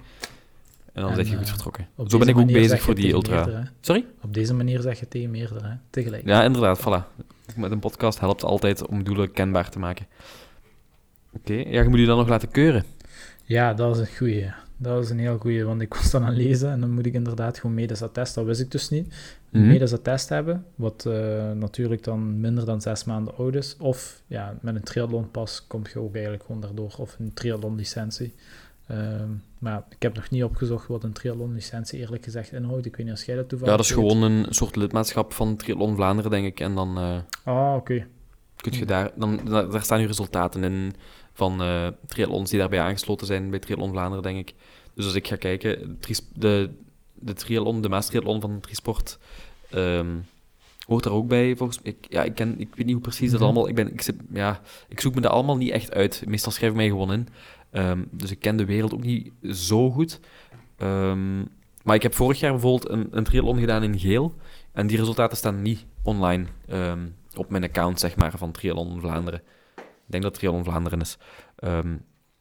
[0.93, 1.89] En dan En, ben je goed eh, vertrokken.
[2.07, 3.35] Zo ben ik ook bezig voor die ultra.
[3.35, 3.69] meerdere.
[3.81, 4.07] Sorry?
[4.23, 6.27] Op deze manier zeg je tegen meerdere, hè, tegelijk.
[6.27, 7.25] Ja, inderdaad, voilà.
[7.57, 10.07] Met een podcast helpt altijd om doelen kenbaar te maken.
[11.33, 12.85] Oké, ja, je moet je dan nog laten keuren.
[13.45, 14.53] Ja, dat is een goeie.
[14.77, 17.07] Dat is een heel goeie, want ik was dan aan het lezen en dan moet
[17.07, 19.15] ik inderdaad gewoon medisch attest, dat wist ik dus niet.
[19.53, 19.69] Een Mhm.
[19.71, 23.77] medisch attest hebben, wat eh, natuurlijk dan minder dan zes maanden oud is.
[23.79, 28.35] Of ja, met een triathlonpas kom je ook eigenlijk gewoon daardoor, of een triathlonlicentie.
[28.87, 32.87] Ehm maar ik heb nog niet opgezocht wat een triathlonlicentie eerlijk gezegd inhoudt.
[32.87, 34.05] Ik weet niet als jij dat toevallig Ja, dat is weet.
[34.11, 36.61] gewoon een soort lidmaatschap van Triathlon Vlaanderen, denk ik.
[36.61, 38.07] En dan eh Ah, oké.
[38.57, 39.11] kun je daar...
[39.17, 40.95] Dan, da- daar staan je resultaten in
[41.35, 44.55] van eh triathlons die daarbij aangesloten zijn bij Triathlon Vlaanderen, denk ik.
[44.95, 45.99] Dus als ik ga kijken,
[46.35, 46.71] de,
[47.15, 49.19] de triathlon, de Maastriathlon van Trisport,
[49.71, 50.07] ehm
[50.87, 51.93] hoort daar ook bij, volgens mij.
[51.93, 53.49] Ik, ja, ik, ken, ik weet niet hoe precies dat Mhm.
[53.49, 53.69] allemaal...
[53.69, 56.23] Ik, ben, ik, zit, ja, ik zoek me daar allemaal niet echt uit.
[56.27, 57.29] Meestal schrijf ik mij gewoon in.
[57.71, 60.21] Ehm, dus ik ken de wereld ook niet zo goed.
[60.77, 61.39] Ehm,
[61.83, 64.35] maar ik heb vorig jaar bijvoorbeeld een, een triathlon gedaan in geel.
[64.73, 66.47] En die resultaten staan niet online
[67.37, 69.43] op mijn account, zeg maar, van Triathlon Vlaanderen.
[70.07, 71.19] Ik denk dat het Triathlon Vlaanderen is.
[71.57, 71.97] Ehm,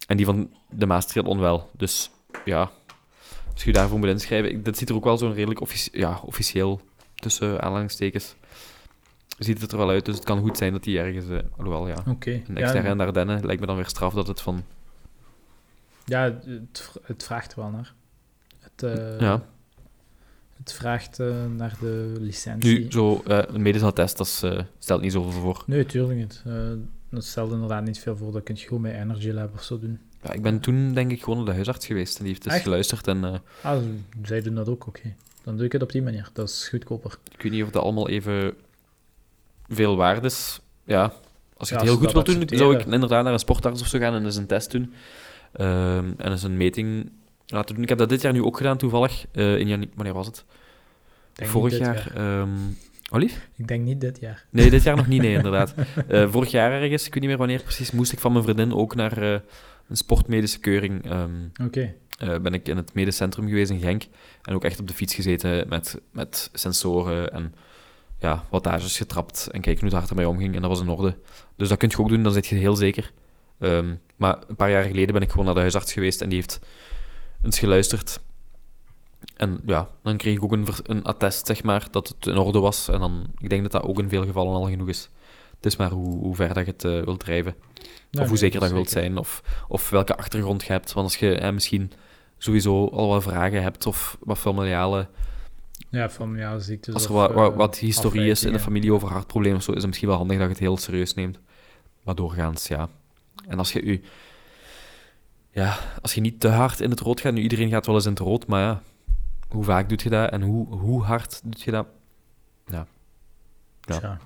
[0.07, 1.69] en die van de Maas Triathlon wel.
[1.77, 2.11] Dus
[2.45, 2.71] ja,
[3.53, 4.51] als je je daarvoor moet inschrijven...
[4.51, 6.81] ik- Dat ziet er ook wel zo'n redelijk offici- ja, officieel,
[7.15, 8.35] tussen aanhalingstekens,
[9.37, 10.05] ziet het er wel uit.
[10.05, 11.27] Dus het kan goed zijn dat die ergens...
[11.29, 12.31] eh alhoewel, ja, Oké.
[12.31, 14.63] een Ja, extra in Ardennen lijkt me dan weer straf dat het van...
[16.05, 17.93] Ja, het, het vraagt er wel naar.
[18.59, 19.45] Het, eh, ja,
[20.57, 22.79] het vraagt eh, naar de licentie.
[22.79, 24.27] nu, zo, eh, een medisch attest, dat
[24.79, 25.63] stelt niet zoveel voor.
[25.67, 26.43] Nee, tuurlijk niet.
[27.13, 28.31] Dat stelt inderdaad niet veel voor.
[28.31, 29.99] Dat kun je gewoon bij Energy Lab of zo doen.
[30.23, 32.13] Ja, ik ben toen, denk ik, gewoon naar de huisarts geweest.
[32.17, 32.63] En die heeft dus Echt?
[32.63, 33.07] geluisterd.
[33.07, 33.81] En eh, Ah,
[34.23, 35.15] zij doen dat ook, oké.
[35.43, 36.29] Dan doe ik het op die manier.
[36.33, 37.17] Dat is goedkoper.
[37.35, 38.53] ik weet niet of dat allemaal even
[39.67, 40.59] veel waard is.
[40.83, 41.13] Ja,
[41.57, 43.87] als je Ja, het heel goed wilt doen, zou ik inderdaad naar een sportarts of
[43.87, 44.93] zo gaan en eens een test doen.
[45.53, 47.11] Ehm, en eens een meting
[47.45, 47.83] laten doen.
[47.83, 49.25] Ik heb dat dit jaar nu ook gedaan, toevallig.
[49.31, 50.45] Eh, in janu- wanneer was het?
[51.33, 52.11] Denk Vorig dit jaar.
[53.57, 54.45] Ik denk niet dit jaar.
[54.49, 55.73] Nee, dit jaar nog niet, nee, inderdaad.
[56.07, 58.73] Eh, vorig jaar ergens, ik weet niet meer wanneer precies, moest ik van mijn vriendin
[58.73, 59.39] ook naar eh,
[59.87, 61.05] een sportmedische keuring.
[61.05, 61.31] ehm,
[61.65, 61.93] Oké.
[62.19, 64.03] eh, ben ik in het medecentrum geweest in Genk.
[64.41, 67.53] En ook echt op de fiets gezeten met, met sensoren en
[68.19, 69.47] ja, wattages getrapt.
[69.51, 70.55] En kijken hoe het hart ermee omging.
[70.55, 71.15] En dat was in orde.
[71.55, 73.11] Dus dat kun je ook doen, dan zit je heel zeker.
[73.59, 76.37] Ehm, maar een paar jaar geleden ben ik gewoon naar de huisarts geweest en die
[76.37, 76.59] heeft
[77.43, 78.19] eens geluisterd.
[79.43, 82.59] En ja, dan kreeg ik ook een, een attest, zeg maar, dat het in orde
[82.59, 82.89] was.
[82.89, 85.09] En dan, ik denk dat dat ook in veel gevallen al genoeg is.
[85.55, 87.55] Het is maar hoe, hoe ver dat je het eh, wilt drijven.
[88.11, 89.17] of hoe zeker dat je wilt zijn.
[89.17, 90.93] Of, of welke achtergrond je hebt.
[90.93, 91.91] Want als je eh, misschien
[92.37, 95.07] sowieso al wat vragen hebt of wat familiale...
[95.89, 96.93] Ja, ja, ziektes.
[96.93, 99.63] Als er of, wat, wat, eh, wat historie is in de familie over hartproblemen of
[99.63, 101.39] zo, is het misschien wel handig dat je het heel serieus neemt.
[102.03, 102.89] Maar doorgaans, ja.
[103.47, 104.01] En als je je...
[105.51, 108.05] Ja, als je niet te hard in het rood gaat, nu iedereen gaat wel eens
[108.05, 108.81] in het rood, maar ja,
[109.53, 111.87] hoe vaak doet je dat en hoe, hoe hard doet je dat?
[112.65, 112.87] Ja.
[113.81, 113.97] Ja.
[113.97, 114.19] Tja,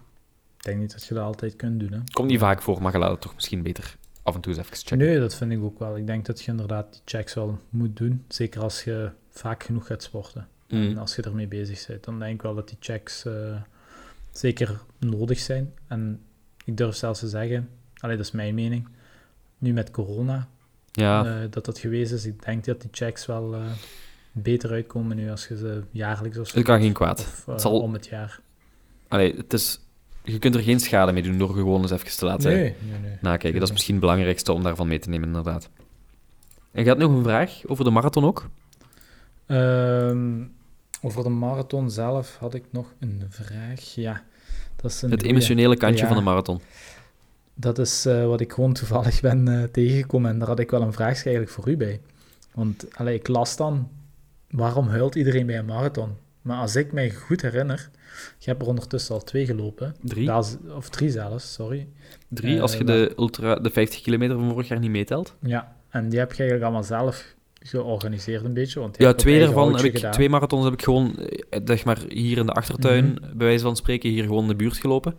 [0.57, 1.91] ik denk niet dat je dat altijd kunt doen.
[1.91, 1.99] Hè.
[2.11, 4.61] Komt niet vaak voor, maar je laat het toch misschien beter af en toe eens
[4.61, 4.97] even checken.
[4.97, 5.97] Nee, dat vind ik ook wel.
[5.97, 8.25] Ik denk dat je inderdaad die checks wel moet doen.
[8.27, 10.47] Zeker als je vaak genoeg gaat sporten.
[10.67, 10.89] Mm.
[10.89, 13.61] En als je ermee bezig bent, dan denk ik wel dat die checks eh,
[14.31, 15.73] zeker nodig zijn.
[15.87, 16.21] En
[16.65, 18.87] ik durf zelfs te zeggen, allee, dat is mijn mening,
[19.57, 20.47] nu met corona,
[20.91, 22.25] Ja, eh, dat dat geweest is.
[22.25, 23.71] Ik denk dat die checks wel eh,
[24.41, 27.19] beter uitkomen nu als je ze jaarlijks of zo het kan geen kwaad.
[27.19, 28.39] Of eh, Het zal- om het jaar.
[29.07, 29.79] Allee, het is,
[30.23, 32.99] je kunt er geen schade mee doen door gewoon eens even te laten Nee, nee,
[33.01, 33.17] nee.
[33.21, 33.59] nakijken.
[33.59, 35.69] Dat is misschien het belangrijkste om daarvan mee te nemen, inderdaad.
[36.71, 38.49] En je had nog een vraag over de marathon ook?
[39.45, 40.43] Ehm,
[41.01, 43.81] over de marathon zelf had ik nog een vraag.
[43.95, 44.23] Ja,
[44.75, 45.35] dat is een Het goeie.
[45.35, 46.07] emotionele kantje Ja.
[46.07, 46.61] van de marathon.
[47.53, 50.81] Dat is eh, wat ik gewoon toevallig ben eh, tegengekomen en daar had ik wel
[50.81, 52.01] een vraag eigenlijk voor u bij.
[52.53, 53.89] Want allee, ik las dan,
[54.49, 56.09] waarom huilt iedereen bij een marathon?
[56.41, 57.89] Maar als ik mij goed herinner,
[58.37, 59.95] je hebt er ondertussen al twee gelopen.
[60.01, 60.25] Drie?
[60.25, 61.87] Dat of drie zelfs, sorry.
[62.27, 65.35] Drie, Eh, als je maar- de, ultra, de 50 kilometer van vorig jaar niet meetelt.
[65.41, 68.79] Ja, en die heb je eigenlijk allemaal zelf georganiseerd een beetje.
[68.79, 70.11] Want Ja, twee daarvan heb ik, gedaan.
[70.11, 73.37] twee marathons heb ik gewoon, eh, zeg maar, hier in de achtertuin, Mhm.
[73.37, 75.15] bij wijze van spreken, hier gewoon in de buurt gelopen.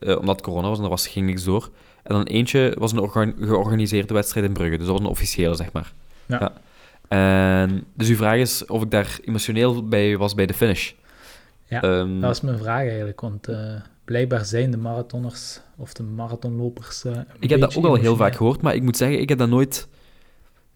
[0.00, 1.70] Eh, omdat corona was en er was, ging niks door.
[2.02, 4.76] En dan eentje was een orga- georganiseerde wedstrijd in Brugge.
[4.76, 5.92] Dus dat was een officiële, zeg maar.
[6.26, 6.52] Ja.
[7.10, 10.92] En, dus uw vraag is of ik daar emotioneel bij was bij de finish.
[11.64, 16.02] Ja, Ehm, Dat is mijn vraag eigenlijk, want eh, blijkbaar zijn de marathonners of de
[16.02, 17.04] marathonlopers.
[17.04, 19.38] eh, Ik heb dat ook al heel vaak gehoord, maar ik moet zeggen, ik heb
[19.38, 19.88] dat nooit,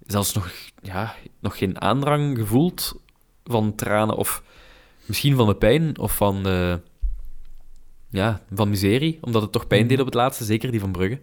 [0.07, 0.51] zelfs nog,
[0.83, 3.01] ja, nog geen aandrang gevoeld
[3.45, 4.43] van tranen of
[5.07, 6.43] misschien van de pijn of van,
[8.11, 9.89] ja, van miserie, omdat het toch pijn Mhm.
[9.91, 11.21] deed op het laatste, zeker die van Brugge.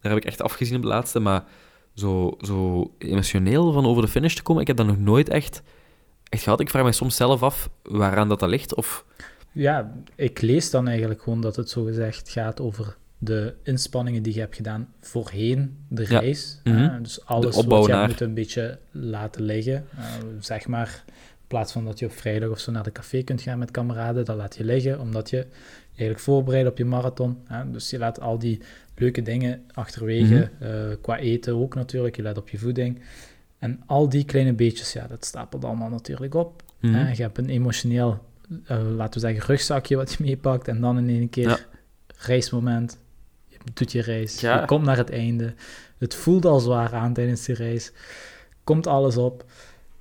[0.00, 1.44] Daar heb ik echt afgezien op het laatste, maar
[1.96, 5.62] zo, zo emotioneel van over de finish te komen, ik heb dat nog nooit echt,
[6.28, 6.60] echt gehad.
[6.60, 9.04] Ik vraag me soms zelf af waaraan dat, dat ligt, of...
[9.52, 14.40] Ja, ik lees dan eigenlijk gewoon dat het zogezegd gaat over de inspanningen die je
[14.40, 16.18] hebt gedaan voorheen de Ja.
[16.18, 16.60] reis.
[16.64, 17.02] Mhm.
[17.02, 18.08] Dus alles wat je naar.
[18.08, 19.86] moet een beetje laten liggen.
[19.96, 20.04] Eh,
[20.40, 23.42] zeg maar, in plaats van dat je op vrijdag of zo naar de café kunt
[23.42, 25.46] gaan met kameraden, dat laat je liggen, omdat je
[25.88, 27.38] eigenlijk voorbereidt op je marathon.
[27.66, 28.60] Dus je laat al die
[28.96, 30.64] leuke dingen achterwege, Mhm.
[30.72, 33.00] eh, qua eten ook natuurlijk, je let op je voeding.
[33.58, 36.62] En al die kleine beetjes, ja, dat stapelt allemaal natuurlijk op.
[36.80, 36.94] Mhm.
[36.94, 38.18] Hè, je hebt een emotioneel,
[38.64, 40.68] eh, laten we zeggen, rugzakje wat je meepakt.
[40.68, 41.58] En dan in één keer Ja.
[42.16, 42.98] reismoment.
[43.48, 44.40] Je doet je reis.
[44.40, 44.60] Ja.
[44.60, 45.54] Je komt naar het einde.
[45.98, 47.92] Het voelt al zwaar aan tijdens die reis.
[48.64, 49.44] Komt alles op.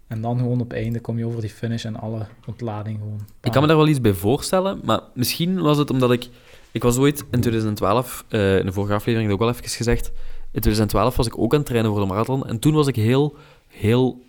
[0.08, 3.20] En dan gewoon op einde kom je over die finish en alle ontlading gewoon.
[3.42, 6.30] Ik kan me daar wel iets bij voorstellen, maar misschien was het omdat ik...
[6.76, 9.70] Ik was ooit in 2012, eh, in de vorige aflevering heb ik ook al even
[9.70, 10.08] gezegd,
[10.52, 12.48] in 2012 was ik ook aan het trainen voor de marathon.
[12.48, 13.36] En toen was ik heel,
[13.68, 14.22] heel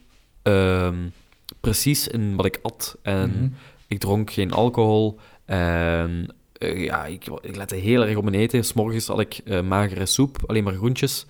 [0.42, 0.94] ehm,
[1.60, 2.96] precies in wat ik at.
[3.02, 3.48] En Mhm.
[3.86, 5.18] ik dronk geen alcohol.
[5.44, 8.64] En eh, ja, ik, ik lette heel erg op mijn eten.
[8.64, 11.26] S'morgens had ik eh, magere soep, alleen maar groentjes.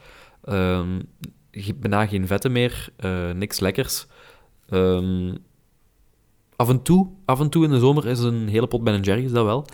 [1.51, 2.89] Ge- bijna geen vetten meer,
[3.35, 4.07] niks lekkers.
[4.69, 5.35] Ehm,
[6.57, 9.33] af, en toe, af en toe in de zomer is een hele pot Ben Jerry's,
[9.33, 9.67] dat wel.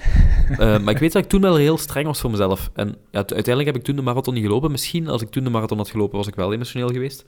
[0.52, 2.70] Eh, maar ik weet dat ik toen wel heel streng was voor mezelf.
[2.74, 4.70] En ja, uiteindelijk heb ik toen de marathon niet gelopen.
[4.70, 7.24] Misschien als ik toen de marathon had gelopen, was ik wel emotioneel geweest.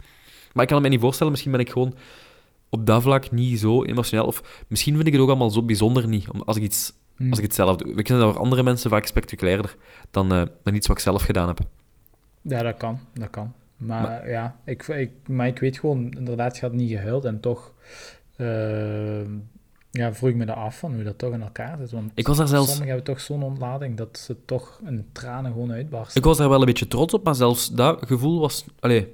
[0.53, 1.33] Maar ik kan het me niet voorstellen.
[1.33, 1.95] Misschien ben ik gewoon
[2.69, 4.27] op dat vlak niet zo emotioneel.
[4.27, 7.29] Of misschien vind ik het ook allemaal zo bijzonder niet, om- als ik, iets, Mhm.
[7.31, 7.89] als ik het zelf doe.
[7.89, 9.77] Ik vind dat voor andere mensen vaak spectaculairder
[10.11, 11.59] dan, eh, dan iets wat ik zelf gedaan heb.
[12.43, 12.99] Ja, dat kan.
[13.15, 13.53] Dat kan.
[13.77, 17.25] Maar, ja, ik, ik, maar ik weet gewoon, inderdaad, je had niet gehuild.
[17.25, 17.73] En toch
[19.91, 21.91] ja, vroeg ik me af van hoe dat toch in elkaar zit.
[21.91, 22.67] Want Ik was daar zelfs...
[22.69, 26.21] sommigen hebben toch zo'n ontlading dat ze toch in tranen gewoon uitbarsten.
[26.21, 28.65] Ik was daar wel een beetje trots op, maar zelfs dat gevoel was...
[28.81, 29.13] Allee,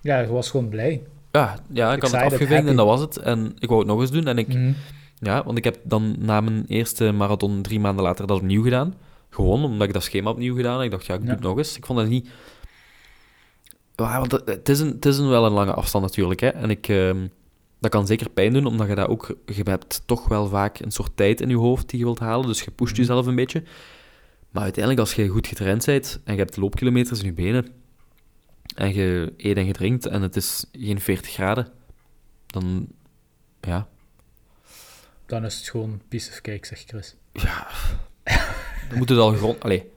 [0.00, 1.02] Ja, je was gewoon blij.
[1.32, 3.16] ja, ja, ik had het afgevinkt en dat was het.
[3.16, 4.26] En ik wou het nog eens doen.
[4.26, 4.72] En ik, Mhm.
[5.18, 8.94] ja, want ik heb dan na mijn eerste marathon drie maanden later dat opnieuw gedaan.
[9.30, 10.78] Gewoon omdat ik dat schema opnieuw gedaan.
[10.78, 11.34] En ik dacht, ja, ik doe Ja.
[11.34, 11.76] het nog eens.
[11.76, 12.28] Ik vond dat niet...
[13.96, 16.40] Ja, want het- het is, een, het is een wel een lange afstand natuurlijk.
[16.40, 16.48] Hè?
[16.48, 17.26] En ik, ehm,
[17.78, 19.36] dat kan zeker pijn doen, omdat je dat ook...
[19.46, 22.46] Je hebt toch wel vaak een soort tijd in je hoofd die je wilt halen,
[22.46, 23.62] dus je pusht jezelf een beetje.
[24.50, 27.72] Maar uiteindelijk, als je goed getraind bent en je hebt loopkilometers in je benen,
[28.74, 31.68] en je eet en je drinkt en het is geen 40 graden,
[32.46, 32.86] dan...
[33.60, 33.88] Ja,
[35.26, 37.16] Dan is het gewoon piece of cake, zegt Chris.
[37.32, 37.66] ja,
[38.88, 39.60] dan moet het al grond...
[39.62, 39.90] Allee,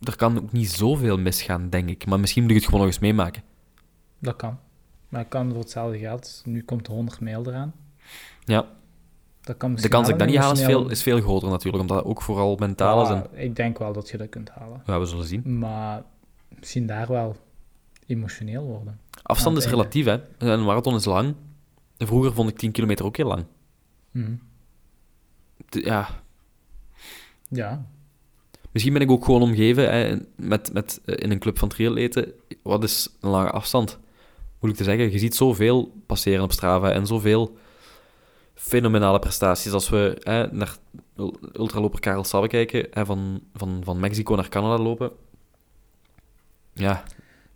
[0.00, 2.06] er kan ook niet zoveel misgaan, denk ik.
[2.06, 3.42] Maar misschien moet ik het gewoon nog eens meemaken.
[4.18, 4.58] Dat kan.
[5.08, 6.42] Maar het kan voor hetzelfde geld.
[6.44, 7.74] Nu komt de 100 mijl eraan.
[8.44, 8.66] Ja,
[9.40, 11.82] Dat kan de kans dat ik dat niet haal is veel, is veel groter natuurlijk,
[11.82, 13.08] omdat het ook vooral mentaal is.
[13.08, 14.82] En, Ik denk wel dat je dat kunt halen.
[14.86, 15.58] ja, we zullen zien.
[15.58, 16.02] Maar
[16.58, 17.36] misschien daar wel
[18.06, 19.00] emotioneel worden.
[19.22, 20.18] Afstand is relatief, hè.
[20.38, 21.34] Een marathon is lang.
[21.98, 23.44] Vroeger vond ik 10 kilometer ook heel lang.
[24.10, 24.32] Mhm.
[25.70, 26.08] Ja,
[27.48, 27.86] Ja,
[28.72, 32.32] misschien ben ik ook gewoon omgeven hè, met, met, eh, in een club van triatleten.
[32.62, 33.98] Wat is een lange afstand?
[34.66, 35.12] Moeilijk te zeggen.
[35.12, 37.56] Je ziet zoveel passeren op Strava en zoveel
[38.54, 39.72] fenomenale prestaties.
[39.72, 40.76] Als we hè, naar
[41.16, 45.10] ul- ultraloper Karel Sabbe kijken, hè, van, van, van Mexico naar Canada lopen.
[46.72, 47.04] Ja,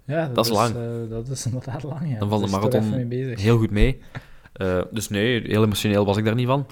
[0.04, 0.74] ja Dat is lang.
[0.76, 2.18] eh, dat is inderdaad lang, ja.
[2.18, 4.00] Dan valt de toch marathon heel goed mee.
[4.52, 6.66] Eh, dus nee, heel emotioneel was ik daar niet van.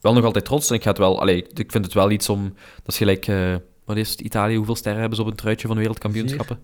[0.00, 1.20] Wel nog altijd trots en ik ga het wel...
[1.20, 2.42] Allee, ik vind het wel iets om...
[2.76, 3.26] Dat is gelijk...
[3.26, 4.20] eh, wat is het?
[4.20, 6.58] Italië, hoeveel sterren hebben ze op een truitje van de wereldkampioenschappen?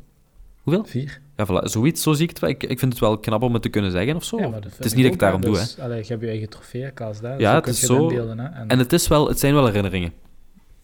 [0.66, 0.84] Hoeveel?
[0.84, 1.20] Vier.
[1.36, 1.64] Ja, voilà.
[1.64, 2.50] Zoiets, zo zie ik het wel.
[2.50, 4.38] Ik, ik vind het wel knap om het te kunnen zeggen of zo.
[4.38, 5.60] Ja, het is niet dat ik daarom doe, hè.
[5.60, 7.34] Dus, allee, je hebt je eigen trofeeënkast, hè.
[7.34, 8.32] Ja, zo het is je zo- hè.
[8.44, 10.12] En, En het, is wel, het zijn wel herinneringen.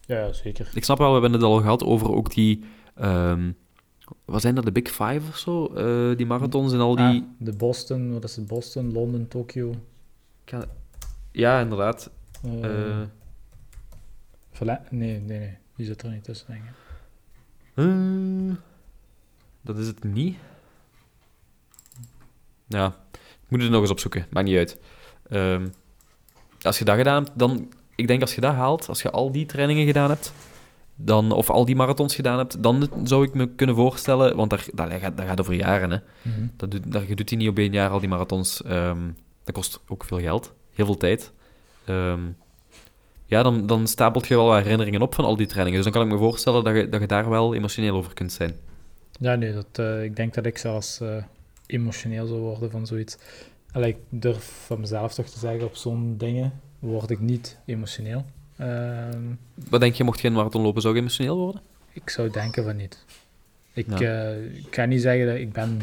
[0.05, 0.69] ja, zeker.
[0.73, 2.63] Ik snap wel, we hebben het al gehad over ook die...
[2.95, 3.51] ehm,
[4.25, 5.65] wat zijn dat, de Big Five of zo?
[5.65, 7.05] Eh, die marathons en al die...
[7.05, 8.47] Ah, de Boston, wat is het?
[8.47, 9.75] Boston, Londen, Tokio.
[11.31, 12.09] Ja, inderdaad.
[14.51, 15.57] Vale- nee, nee, nee.
[15.75, 16.71] Die zit er niet tussen, denk ik.
[19.63, 20.37] Dat is het niet.
[22.67, 24.25] Ja, ik moet het nog eens opzoeken.
[24.29, 24.79] Maakt niet uit.
[25.29, 25.67] Ehm,
[26.61, 27.73] als je dat gedaan hebt, dan...
[27.95, 30.33] Ik denk als je dat haalt, als je al die trainingen gedaan hebt,
[30.95, 34.35] dan, of al die marathons gedaan hebt, dan zou ik me kunnen voorstellen...
[34.35, 35.97] Want daar, dat, gaat, dat gaat over jaren, hè.
[36.21, 36.47] Mhm.
[36.57, 38.63] Dat doet, dat, je doet die niet op één jaar, al die marathons.
[38.63, 39.11] Ehm,
[39.43, 40.53] dat kost ook veel geld.
[40.73, 41.31] Heel veel tijd.
[41.85, 42.21] Ehm,
[43.25, 45.81] ja, dan, dan stapelt je wel wat herinneringen op van al die trainingen.
[45.83, 48.31] Dus dan kan ik me voorstellen dat je, dat je daar wel emotioneel over kunt
[48.31, 48.55] zijn.
[49.19, 51.23] Ja, nee, dat, eh, ik denk dat ik zelfs eh,
[51.65, 53.17] emotioneel zou worden van zoiets.
[53.71, 58.25] Allee, ik durf van mezelf toch te zeggen, op zo'n dingen word ik niet emotioneel.
[58.57, 59.21] Ehm,
[59.69, 61.61] Wat denk je, mocht je een marathon lopen, zou je emotioneel worden?
[61.95, 63.05] ik zou denken van niet.
[63.73, 64.31] Ik, Ja.
[64.31, 65.79] eh, ik ga niet zeggen dat ik ben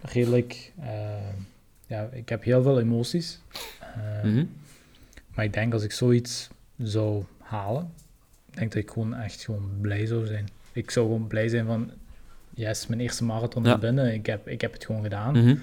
[0.00, 0.72] redelijk...
[1.86, 3.40] ja, ik heb heel veel emoties.
[3.80, 4.44] Eh, Mhm.
[5.34, 6.48] Maar ik denk als ik zoiets
[6.78, 7.92] zou halen,
[8.50, 10.48] denk dat ik gewoon echt gewoon blij zou zijn.
[10.72, 11.90] Ik zou gewoon blij zijn van,
[12.58, 13.78] yes, mijn eerste marathon Ja.
[13.78, 15.32] binnen, ik heb, ik heb het gewoon gedaan.
[15.44, 15.56] Mhm.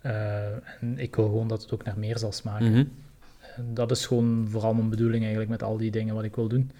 [0.00, 0.44] Eh,
[0.80, 2.70] en ik wil gewoon dat het ook naar meer zal smaken.
[2.70, 2.84] Mhm.
[3.56, 6.48] En dat is gewoon vooral mijn bedoeling eigenlijk met al die dingen wat ik wil
[6.48, 6.70] doen.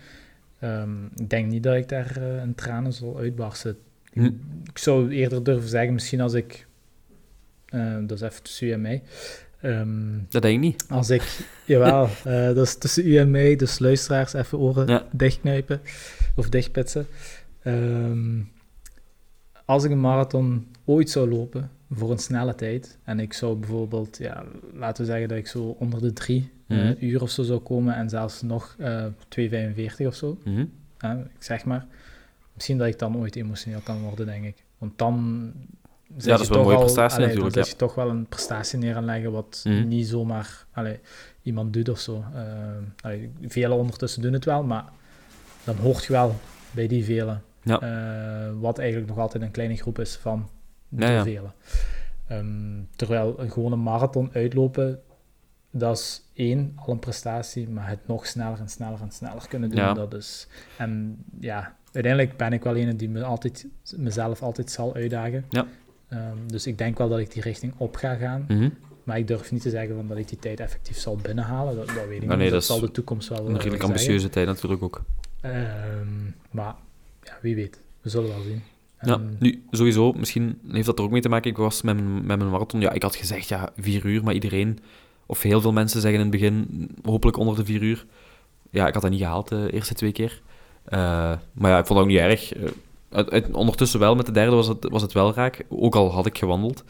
[0.59, 3.77] Ehm, ik denk niet dat ik daar eh in tranen zal uitbarsten.
[4.13, 4.25] Hm.
[4.65, 6.67] Ik zou eerder durven zeggen, misschien als ik,
[7.67, 9.03] eh, dat is even tussen u en mij,
[9.61, 10.85] Ehm, Dat denk ik niet.
[10.89, 15.07] als ik, jawel, eh, dat is tussen u en mij, dus luisteraars even oren Ja.
[15.13, 15.81] dichtknijpen
[16.37, 17.07] of dichtpitsen.
[17.63, 18.39] Ehm,
[19.71, 24.17] als ik een marathon ooit zou lopen voor een snelle tijd en ik zou bijvoorbeeld,
[24.19, 24.45] ja,
[24.75, 26.95] laten we zeggen dat ik zo onder de drie eh, Mhm.
[27.01, 30.61] uur of zo zou komen en zelfs nog eh 2,45 of zo, Mhm.
[31.35, 31.87] ik zeg maar.
[32.55, 34.65] Misschien dat ik dan ooit emotioneel kan worden, denk ik.
[34.79, 35.51] Want dan
[36.17, 38.09] zet dat is wel een toch mooie al- prestatie allee, natuurlijk, Dan je toch wel
[38.11, 39.89] een prestatie neer aan leggen wat Mhm.
[39.89, 40.99] niet zomaar allee,
[41.43, 42.25] iemand doet of zo.
[42.35, 42.43] Uh,
[43.01, 44.85] allee, velen ondertussen doen het wel, maar
[45.65, 46.35] dan hoort je wel
[46.71, 47.43] bij die velen.
[47.63, 47.81] Ja.
[47.81, 50.49] Eh, wat eigenlijk nog altijd een kleine groep is van
[50.89, 51.53] de Ja, velen.
[52.27, 55.01] Ehm, terwijl een gewone marathon uitlopen,
[55.71, 59.71] dat is één, al een prestatie, maar het nog sneller en sneller en sneller kunnen
[59.71, 60.49] doen, dat is...
[60.79, 65.45] En ja, uiteindelijk ben ik wel een die me altijd, mezelf altijd zal uitdagen.
[65.49, 65.67] Ja.
[66.09, 68.45] Ehm, dus ik denk wel dat ik die richting op ga gaan.
[68.49, 68.69] Mhm.
[69.05, 71.77] Maar ik durf niet te zeggen van dat ik die tijd effectief zal binnenhalen.
[71.77, 72.39] Dat, dat weet ik Ah, niet.
[72.39, 73.89] nee, dat, zal de toekomst wel Een eh, redelijk zeggen.
[73.91, 75.03] ambitieuze tijd natuurlijk ook.
[75.41, 76.09] Ehm,
[76.51, 76.75] maar
[77.31, 77.81] ja, wie weet.
[78.03, 78.63] We zullen wel zien.
[79.03, 81.51] Ja, nu, sowieso, misschien heeft dat er ook mee te maken.
[81.51, 84.35] Ik was met mijn, met mijn marathon, ja, ik had gezegd, ja, vier uur, maar
[84.35, 84.79] iedereen,
[85.27, 88.07] of heel veel mensen zeggen in het begin, hopelijk onder de vier uur.
[88.71, 90.43] Ja, ik had dat niet gehaald de eerste twee keer.
[90.85, 90.99] Eh,
[91.53, 92.53] maar ja, ik vond dat ook niet erg.
[92.53, 92.63] Eh,
[93.11, 96.13] uit- uit- ondertussen wel, met de derde was het, was het wel raak, ook al
[96.13, 96.85] had ik gewandeld.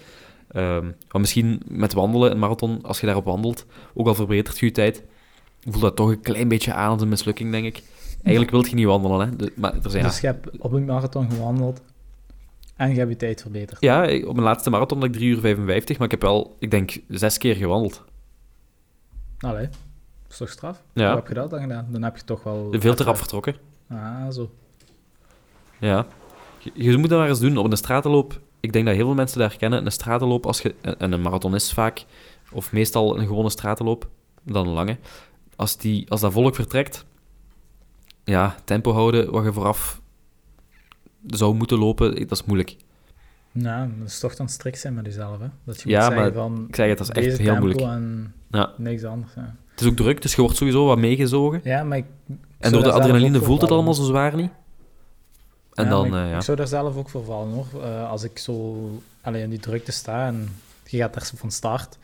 [0.50, 4.66] Ehm, maar misschien met wandelen, een marathon, als je daarop wandelt, ook al verbetert je
[4.66, 5.02] je tijd,
[5.60, 7.82] voelt dat toch een klein beetje aan als een mislukking, denk ik.
[8.22, 9.36] Eigenlijk wil je niet wandelen, hè.
[9.36, 11.80] De- maar er zijn, Dus je hebt op een marathon gewandeld
[12.76, 13.80] En je hebt je tijd verbeterd.
[13.80, 16.56] Ja, ik- op mijn laatste marathon had ik 3 uur 55, maar ik heb wel,
[16.58, 18.04] ik denk, zes keer gewandeld.
[19.38, 20.82] Allee, dat is toch straf?
[20.92, 21.06] Ja.
[21.06, 21.86] Hoe heb je dat dan gedaan?
[21.90, 22.68] Dan heb je toch wel...
[22.70, 23.54] Veel te rap vertrokken.
[23.88, 24.50] Ah, zo.
[25.78, 26.06] Ja.
[26.58, 27.56] Je, je moet dat maar eens doen.
[27.56, 29.84] Op een stratenloop, ik denk dat heel veel mensen daar kennen.
[29.86, 32.04] Een stratenloop, als je, en een marathon is vaak,
[32.52, 34.08] of meestal een gewone stratenloop,
[34.42, 34.96] dan een lange.
[35.56, 37.04] Als, die, als dat volk vertrekt,
[38.24, 40.00] ja, tempo houden wat je vooraf
[41.26, 42.76] zou moeten lopen, dat is moeilijk.
[43.52, 45.46] Nou, dat is toch dan strikt zijn met jezelf, hè?
[45.64, 46.64] Dat je Ja, moet maar van...
[46.68, 47.80] Ik zeg het, dat is echt heel moeilijk.
[47.80, 48.72] en Ja.
[48.76, 49.54] niks anders, ja.
[49.70, 51.60] Het is ook druk, dus je wordt sowieso wat meegezogen.
[51.64, 52.04] Ja, maar ik...
[52.58, 54.50] En door de adrenaline voelt het allemaal zo zwaar niet.
[55.74, 56.36] En Ja, dan, ik, eh, ja.
[56.36, 57.82] ik zou daar zelf ook voor vallen, hoor.
[57.82, 58.76] Eh, als ik zo
[59.20, 60.48] alleen in die drukte sta en
[60.86, 61.98] je gaat daar van start,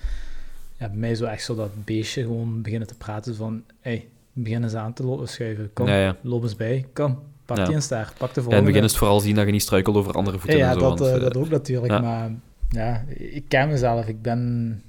[0.78, 4.08] ja, bij mij zo echt zo dat beestje gewoon beginnen te praten van, hey,
[4.44, 6.16] begin eens aan te lopen, schuiven, kom, Ja, ja.
[6.22, 8.56] loop eens bij, kom, pak die een staart, pak de Ja, in volgende.
[8.56, 10.74] het begin is het vooral zien dat je niet struikelt over andere voeten ja, en
[10.74, 10.80] zo.
[10.80, 12.30] dat, want, eh, eh, dat ook natuurlijk, maar
[12.68, 14.82] ja, ik ken mezelf, ik ben,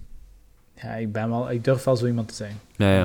[0.82, 2.56] ja, ik ben wel, ik durf wel zo iemand te zijn.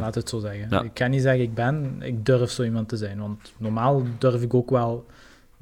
[0.00, 0.84] Laat het zo zeggen.
[0.84, 3.18] Ik kan niet zeggen ik ben, ik durf zo iemand te zijn.
[3.18, 5.06] Want normaal durf ik ook wel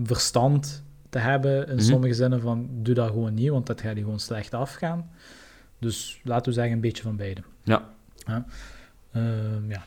[0.03, 1.85] verstand te hebben in Mhm.
[1.85, 5.11] sommige zinnen van doe dat gewoon niet, want dat gaat je gewoon slecht afgaan.
[5.78, 7.41] Dus laten we zeggen een beetje van beide.
[7.62, 7.89] Ja.
[8.26, 8.45] Ja.
[9.12, 9.85] Ehm, ja.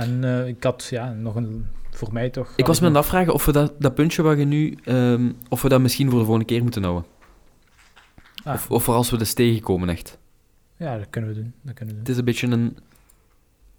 [0.00, 2.52] En eh, ik had ja, nog een, voor mij toch...
[2.56, 4.78] Ik was me aan het afvragen of we dat, dat puntje wat je nu...
[4.84, 7.04] ehm, of we dat misschien voor de volgende keer moeten houden.
[8.44, 10.18] Ah, Of, of voor als we dus tegenkomen, echt.
[10.76, 11.52] Ja, dat kunnen we doen.
[11.62, 12.76] Dat kunnen we Het is een beetje een...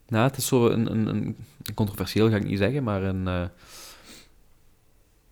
[0.07, 1.35] Nou, het is zo een, een, een
[1.73, 3.27] controversieel, ga ik niet zeggen, maar een...
[3.27, 3.43] eh,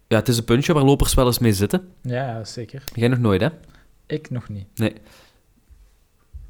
[0.07, 1.87] Ja, het is een puntje waar lopers wel eens mee zitten.
[2.01, 2.83] Ja, zeker.
[2.93, 3.47] Jij nog nooit, hè?
[4.05, 4.65] Ik nog niet.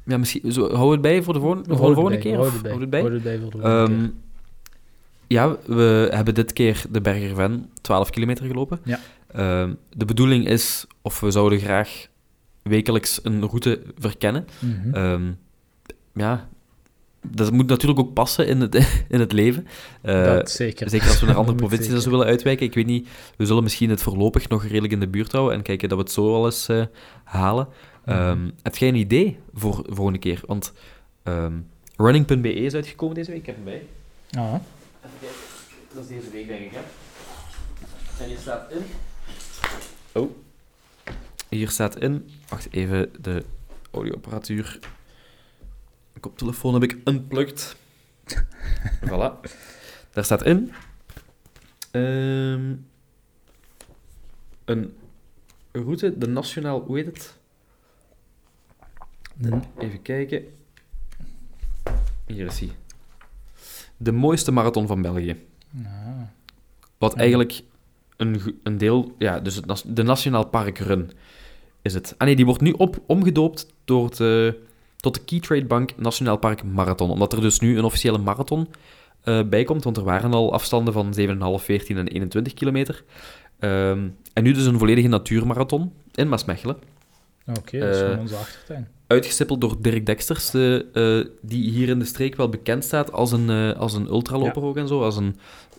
[0.04, 0.52] Ja, misschien...
[0.52, 2.38] Zo, hou het bij voor de, volgende- voor de volgende keer?
[2.40, 2.70] Het bij.
[2.70, 3.02] hou het bij?
[3.02, 4.10] Het bij voor de volgende Ehm, keer.
[5.32, 8.80] Ja, we hebben dit keer de Berger Ven 12 kilometer gelopen.
[8.84, 9.00] Ja.
[9.26, 12.06] Ehm, de bedoeling is, of we zouden graag
[12.62, 14.46] wekelijks een route verkennen.
[14.92, 15.32] Ehm,
[16.14, 16.48] ja,
[17.26, 18.74] dat moet natuurlijk ook passen in het,
[19.08, 19.66] in het leven.
[20.02, 20.90] Eh, dat zeker.
[20.90, 22.66] zeker als we naar andere provincies willen uitwijken.
[22.66, 25.62] Ik weet niet, we zullen misschien het voorlopig nog redelijk in de buurt houden en
[25.62, 26.84] kijken dat we het zo wel eens eh,
[27.24, 27.68] halen.
[28.04, 28.16] Mhm.
[28.16, 30.40] Ehm, heb jij een idee voor de volgende keer?
[30.46, 30.72] Want
[31.22, 31.52] ehm,
[31.96, 33.82] running.be is uitgekomen deze week, ik heb hem bij.
[34.30, 34.54] Ah,
[35.92, 36.82] Dat is deze week, denk ik, hè?
[38.22, 38.84] En hier staat in...
[40.12, 40.30] Oh.
[41.48, 42.30] Hier staat in...
[42.48, 43.44] Wacht even, de
[43.90, 44.78] audioapparatuur...
[46.12, 47.76] De koptelefoon heb ik unplugged.
[49.08, 49.50] voilà.
[50.12, 50.72] Daar staat in...
[51.90, 52.74] ehm,
[54.64, 54.96] een
[55.72, 56.80] route, de nationaal...
[56.80, 57.38] Hoe heet het?
[59.78, 60.44] Even kijken.
[62.26, 62.70] Hier is hij.
[64.02, 65.36] De mooiste marathon van België.
[65.84, 65.90] ah.
[66.98, 67.62] Wat eigenlijk
[68.16, 69.14] een, een deel...
[69.18, 71.10] Ja, dus het, de Nationaal Park Run
[71.82, 72.14] is het.
[72.18, 74.60] Ah nee, die wordt nu op, omgedoopt door het, eh,
[74.96, 77.10] tot de Keytrade Bank Nationaal Park Marathon.
[77.10, 78.68] Omdat er dus nu een officiële marathon
[79.22, 79.84] eh, bij komt.
[79.84, 81.14] Want er waren al afstanden van
[81.58, 83.04] 7,5, 14 en 21 kilometer.
[83.58, 86.76] Ehm, en nu dus een volledige natuurmarathon in Maasmechelen.
[87.46, 88.88] Oké, dat is gewoon onze achtertuin.
[89.10, 93.32] Uitgestippeld door Dirk Deksters, de, eh, die hier in de streek wel bekend staat als
[93.32, 95.02] een, eh, als een ultraloper ook en zo.
[95.02, 95.36] Als een,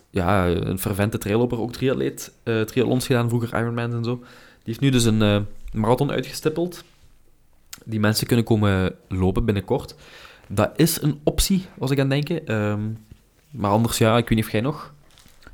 [0.09, 2.33] ja, een fervente trailloper, ook triatleet.
[2.43, 4.15] eh triathlons gedaan, vroeger Ironman en zo.
[4.15, 4.25] Die
[4.63, 6.83] heeft nu dus een marathon uitgestippeld.
[7.85, 9.95] Die mensen kunnen komen lopen binnenkort.
[10.47, 12.47] Dat is een optie, was ik aan het denken.
[12.47, 12.81] Ehm,
[13.51, 14.93] maar anders, ja, ik weet niet of jij nog.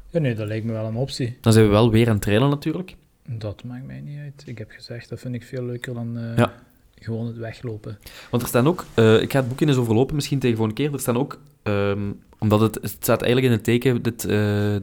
[0.09, 1.37] Ja, nee, dat lijkt me wel een optie.
[1.41, 2.95] Dan zijn we wel weer aan het trailen natuurlijk.
[3.27, 4.43] Dat maakt mij niet uit.
[4.45, 6.53] Ik heb gezegd, dat vind ik veel leuker dan Ja.
[6.99, 7.99] Gewoon het weglopen.
[8.31, 10.93] Want er staan ook, eh, ik ga het boekje eens overlopen, misschien tegen volgende keer.
[10.93, 14.75] Er staan ook, ehm, omdat het, het staat eigenlijk in het teken, dit, eh,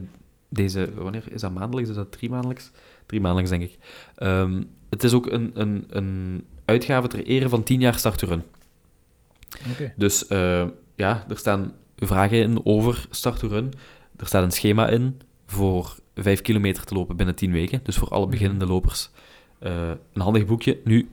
[0.49, 1.89] deze, wanneer is dat maandelijks?
[1.89, 2.71] Is dat drie maandelijks?
[3.05, 3.77] Drie maandelijks, denk ik.
[4.15, 8.43] Ehm, het is ook een, een, een uitgave ter ere van 10 jaar starterun.
[9.71, 9.93] Oké.
[9.95, 13.73] Dus eh, ja, er staan vragen in over starterun.
[14.17, 17.79] Er staat een schema in voor 5 kilometer te lopen binnen 10 weken.
[17.83, 19.09] Dus voor alle beginnende lopers.
[19.59, 20.79] Een handig boekje.
[20.83, 21.09] Nu,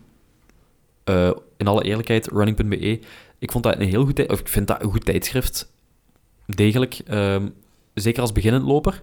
[1.04, 3.00] eh, in alle eerlijkheid, running.be.
[3.38, 5.72] Ik vond dat een heel goed, of ik vind dat een goed tijdschrift.
[6.46, 7.00] Degelijk.
[7.06, 7.48] ehm,
[7.94, 9.02] zeker als beginnend loper.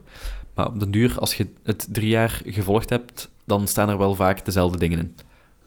[0.55, 4.15] Maar op den duur, als je het drie jaar gevolgd hebt, dan staan er wel
[4.15, 5.15] vaak dezelfde dingen in.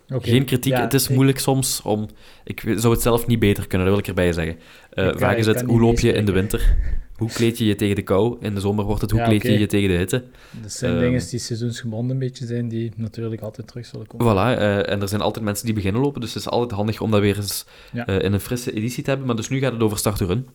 [0.09, 2.09] Geen kritiek, Ja, het is ik- moeilijk soms om...
[2.44, 4.57] Ik zou het zelf niet beter kunnen, dat wil ik erbij zeggen.
[4.90, 6.76] Eh Ik vaak is het, hoe loop je in de winter?
[7.16, 8.36] Hoe kleed je je tegen de kou?
[8.40, 10.24] In de zomer wordt het, hoe Ja, kleed je je tegen de hitte?
[10.62, 14.26] Dat zijn Ehm, dingen die seizoensgebonden een beetje zijn, die natuurlijk altijd terug zullen komen.
[14.26, 17.00] Voilà, eh, en er zijn altijd mensen die beginnen lopen, dus het is altijd handig
[17.00, 18.07] om dat weer eens Ja.
[18.07, 19.26] eh, in een frisse editie te hebben.
[19.26, 20.48] Maar dus nu gaat het over starterun.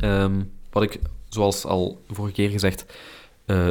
[0.00, 0.32] Ehm
[0.72, 0.98] wat ik,
[1.28, 2.84] zoals al vorige keer gezegd,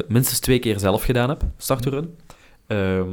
[0.08, 2.16] minstens twee keer zelf gedaan heb, starterun.
[2.68, 3.08] Ehm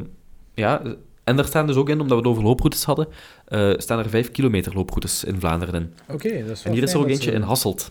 [0.54, 0.82] ja,
[1.24, 3.08] en daar staan dus ook in, omdat we het over looproutes hadden,
[3.44, 5.94] eh, staan er 5 kilometer looproutes in Vlaanderen in.
[6.14, 7.90] Oké, dat is En hier is er ook eentje in Hasselt.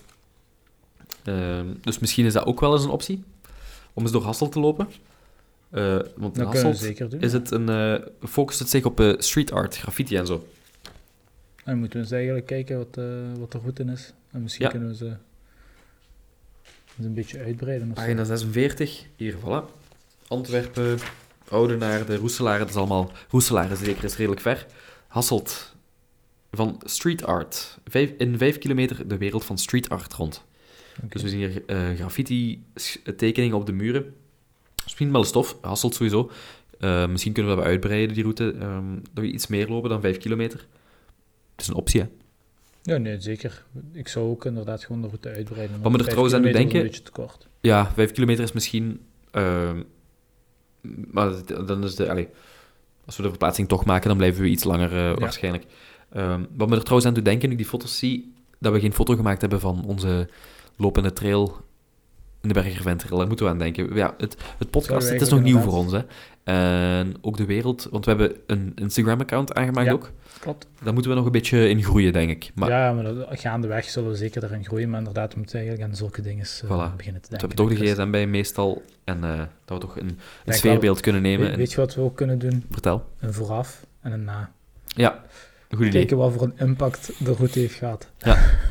[1.23, 3.23] Ehm, dus misschien is dat ook wel eens een optie,
[3.93, 4.87] om eens door Hasselt te lopen.
[5.69, 7.19] Eh, want in Dat Hasselt zeker doen.
[7.21, 7.95] is het een, eh,
[8.29, 10.47] focust het zich op street art, graffiti en zo.
[11.65, 12.95] Dan moeten we eens eigenlijk kijken wat,
[13.39, 14.13] wat de route is.
[14.31, 14.71] En misschien Ja.
[14.71, 15.05] kunnen we ze
[16.97, 17.93] eens een beetje uitbreiden.
[17.93, 19.63] Pagina 46, hier, voilà.
[20.27, 20.97] Antwerpen,
[21.49, 23.11] Oudenaarde, de Roeselaar, dat is allemaal...
[23.29, 24.65] Roeselaar is zeker is redelijk ver.
[25.07, 25.75] Hasselt,
[26.51, 27.79] van street art.
[27.87, 30.43] Vijf, in vijf kilometer de wereld van street art rond.
[31.01, 34.13] Dus we zien hier eh, graffiti-tekeningen op de muren.
[34.83, 36.31] Misschien wel stof, Hasselt sowieso.
[36.79, 38.55] Eh, misschien kunnen we dat uitbreiden, die route.
[38.59, 40.59] ehm dat we iets meer lopen dan vijf kilometer.
[41.51, 42.07] Het is een optie, hè.
[42.81, 43.63] Ja, nee, zeker.
[43.91, 45.81] Ik zou ook inderdaad gewoon de route uitbreiden.
[45.81, 47.47] Wat me er trouwens aan doet denken- een beetje te kort.
[47.61, 48.99] Ja, vijf kilometer is misschien...
[49.31, 49.81] ehm,
[51.11, 51.31] maar
[51.65, 52.27] dan is de...
[53.05, 55.65] Als we de verplaatsing toch maken, dan blijven we iets langer eh, waarschijnlijk.
[56.09, 58.79] Ehm, wat me er trouwens aan doet denken, nu ik die foto's zie, dat we
[58.79, 60.29] geen foto gemaakt hebben van onze
[60.77, 61.61] lopende trail
[62.41, 63.17] in de Bergerventrail.
[63.17, 63.95] Daar moeten we aan denken.
[63.95, 66.01] Ja, het, het podcast, het is nog nieuw voor ons, hè.
[66.43, 69.93] En ook de wereld, want we hebben een Instagram-account aangemaakt Ja.
[69.93, 70.11] ook.
[70.39, 70.67] Klopt.
[70.83, 72.51] Daar moeten we nog een beetje in groeien, denk ik.
[72.55, 74.89] Maar ja, maar dat, gaandeweg zullen we zeker daarin groeien.
[74.89, 76.67] Maar inderdaad, we moeten eigenlijk aan zulke dingen eh, Voilà.
[76.67, 77.37] beginnen te we denken.
[77.39, 80.99] hebben toch de Dus gsm bij meestal en eh, dat we toch een, een sfeerbeeld
[80.99, 81.41] kunnen nemen.
[81.41, 82.65] Weet, en- weet je wat we ook kunnen doen?
[82.71, 83.05] Vertel.
[83.19, 84.51] Een vooraf en een na.
[84.85, 85.11] Ja,
[85.69, 85.91] een goed idee.
[85.99, 88.09] Kijken wat voor een impact de route heeft gehad.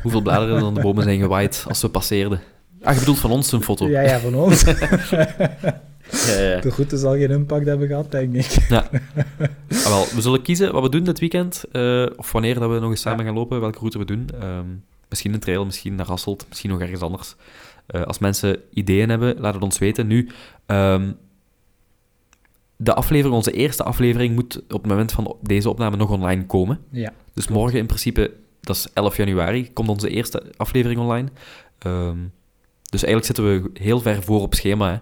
[0.01, 2.41] Hoeveel bladeren dan de bomen zijn gewaaid als we passeerden.
[2.81, 3.87] Ah, je bedoelt van ons een foto?
[3.87, 4.63] Ja, ja, van ons.
[6.27, 6.59] Ja, ja, ja.
[6.61, 8.57] De route zal geen impact hebben gehad, denk ik.
[9.69, 11.63] Ah, wel, we zullen kiezen wat we doen dit weekend.
[11.71, 14.29] eh, of wanneer dat we nog eens samen gaan lopen, welke route we doen.
[14.39, 14.65] Ehm,
[15.09, 17.35] misschien een trail, misschien naar Hasselt, misschien nog ergens anders.
[17.85, 20.07] Eh, als mensen ideeën hebben, laat het ons weten.
[20.07, 20.29] Nu,
[20.65, 21.11] ehm,
[22.75, 26.79] de aflevering, onze eerste aflevering moet op het moment van deze opname nog online komen.
[26.89, 27.13] Ja.
[27.33, 31.27] Dus morgen in principe, dat is 11 januari, komt onze eerste aflevering online.
[31.79, 32.17] Ehm,
[32.89, 34.91] dus eigenlijk zitten we heel ver voor op schema.
[34.91, 34.97] Hè.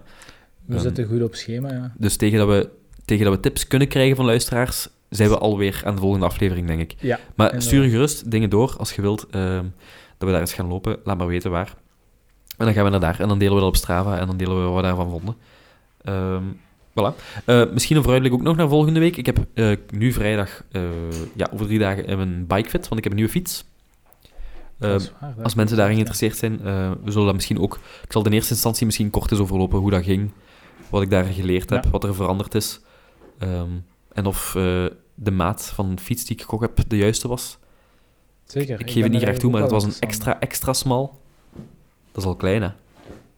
[0.66, 1.92] We Ehm, zitten goed op schema, ja.
[1.98, 2.68] Dus tegen dat, we,
[3.04, 6.66] tegen dat we tips kunnen krijgen van luisteraars, zijn we alweer aan de volgende aflevering,
[6.66, 6.94] denk ik.
[7.00, 9.64] Ja, Maar stuur gerust dingen door als je wilt ehm,
[10.18, 10.96] dat we daar eens gaan lopen.
[11.04, 11.74] Laat maar weten waar.
[12.56, 14.36] En dan gaan we naar daar en dan delen we dat op Strava en dan
[14.36, 15.36] delen we wat we daarvan vonden.
[16.02, 16.44] Ehm,
[16.90, 17.14] voilà.
[17.44, 19.16] Eh, misschien een vooruitblik ook nog naar volgende week.
[19.16, 20.82] Ik heb eh, nu vrijdag, eh,
[21.34, 23.64] ja, over drie dagen, een bikefit, want ik heb een nieuwe fiets.
[24.78, 25.00] Waar,
[25.42, 26.58] als mensen daarin geïnteresseerd zijn,
[27.04, 27.78] we zullen dat misschien ook...
[28.04, 30.30] Ik zal in eerste instantie misschien kort eens overlopen hoe dat ging,
[30.92, 31.90] wat ik daar geleerd heb, Ja.
[31.90, 32.80] wat er veranderd is.
[33.38, 33.70] Ehm,
[34.12, 37.58] en of eh, de maat van de fiets die ik gekocht heb de juiste was.
[38.44, 38.80] Zeker.
[38.80, 41.20] Ik, geef het niet graag toe, maar het was een extra, extra smal.
[42.12, 42.68] Dat is al klein, hè?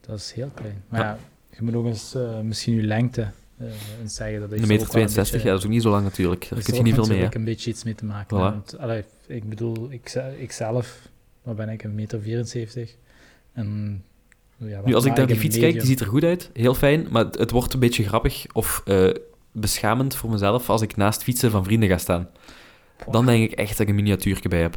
[0.00, 0.82] Dat is heel klein.
[0.88, 1.06] Maar Ja.
[1.06, 1.18] ja,
[1.56, 3.66] je moet ook eens eh, misschien je lengte eh
[4.02, 4.40] eens zeggen.
[4.40, 5.90] Dat is Een er meter ook wel een 62, ja, dat is ook niet zo
[5.90, 6.48] lang natuurlijk.
[6.50, 7.22] Daar kun je niet veel mee, hè?
[7.22, 8.36] natuurlijk een beetje iets mee te maken.
[8.36, 8.40] Voilà.
[8.40, 11.08] Want, allee, ik bedoel, ik, ze- ik zelf,
[11.42, 12.94] wat ben ik, een meter 74.
[13.52, 14.02] En,
[14.56, 16.50] ja, Nu, als ik naar die fiets kijk, die ziet er goed uit.
[16.52, 19.10] Heel fijn, maar het, het wordt een beetje grappig of eh,
[19.52, 22.28] beschamend voor mezelf als ik naast fietsen van vrienden ga staan.
[23.10, 24.76] Dan denk ik echt dat ik een miniatuurtje bij heb.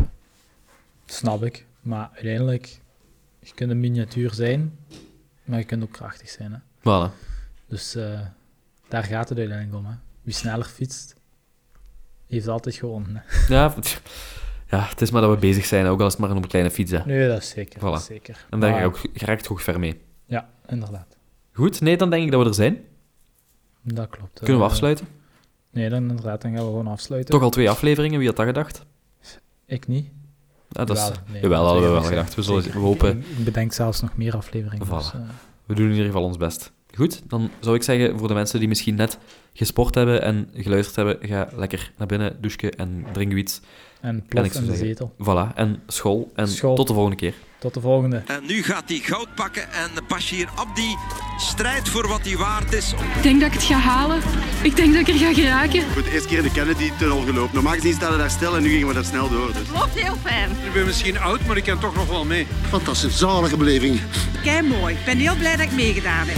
[1.05, 1.65] Snap ik.
[1.82, 2.80] Maar uiteindelijk,
[3.39, 4.78] je kunt een miniatuur zijn,
[5.43, 6.51] maar je kunt ook krachtig zijn.
[6.51, 6.59] Hè?
[6.80, 7.13] Voilà.
[7.67, 8.19] Dus eh,
[8.88, 9.86] daar gaat het uiteindelijk om.
[9.86, 9.95] Hè?
[10.21, 11.15] Wie sneller fietst,
[12.28, 13.23] heeft altijd gewonnen.
[13.25, 13.53] Hè?
[13.53, 13.73] Ja,
[14.70, 16.47] ja, het is maar dat we bezig zijn, ook al is het maar op een
[16.47, 16.91] kleine fiets.
[16.91, 16.99] Hè.
[17.05, 17.80] Nee, dat is zeker.
[17.80, 18.01] Dat Voilà.
[18.01, 18.45] is zeker.
[18.49, 20.01] En daar Maar- ga je ook, je raakt toch ver mee.
[20.26, 21.18] Ja, inderdaad.
[21.53, 22.78] Goed, nee, dan denk ik dat we er zijn.
[23.82, 24.39] Dat klopt.
[24.39, 25.07] Kunnen we Eh, afsluiten?
[25.72, 27.34] Nee, dan inderdaad, dan gaan we gewoon afsluiten.
[27.34, 28.86] Toch al twee afleveringen, wie had dat gedacht?
[29.65, 30.09] Ik niet.
[30.72, 32.36] Ah, dat is, nee, jawel, dat hadden we wel ik gedacht.
[32.36, 34.86] We, zullen, we hopen, Ik, ik bedenk zelfs nog meer afleveringen.
[34.88, 34.89] Voilà.
[34.89, 35.20] Dus, eh,
[35.65, 36.72] we doen in ieder geval ons best.
[36.95, 39.18] Goed, dan zou ik zeggen, voor de mensen die misschien net
[39.53, 43.61] gesport hebben en geluisterd hebben, ga lekker naar binnen, douchen en drink iets.
[44.07, 45.13] En plof in de zetel.
[45.21, 46.31] Voilà, en school.
[46.35, 46.75] En School.
[46.75, 47.33] tot de volgende keer.
[47.59, 48.23] Tot de volgende.
[48.27, 50.95] En nu gaat hij goud pakken en Bashir Abdi
[51.37, 52.93] strijdt voor wat hij waard is.
[53.15, 54.21] Ik denk dat ik het ga halen.
[54.63, 55.83] Ik denk dat ik er ga geraken.
[55.93, 57.53] Goed, de eerste keer in de Kennedy-tunnel gelopen.
[57.53, 59.47] Normaal gezien staan we daar stil en nu gingen we daar snel door.
[59.53, 59.79] Dus.
[59.79, 60.49] Loopt heel fijn.
[60.49, 62.47] Ik ben misschien oud, maar ik kan toch nog wel mee.
[62.69, 63.99] Fantastisch, zalige beleving.
[64.43, 64.93] Kei mooi.
[64.95, 66.37] Ik ben heel blij dat ik meegedaan heb.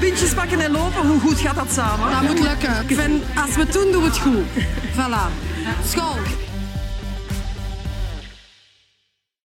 [0.00, 2.10] Pintjes pakken en lopen, hoe goed gaat dat samen?
[2.10, 2.88] Dat moet lukken.
[2.88, 4.44] Ik vind, als we het doen, doen we het goed.
[4.92, 5.54] Voilà.
[5.66, 6.45] School.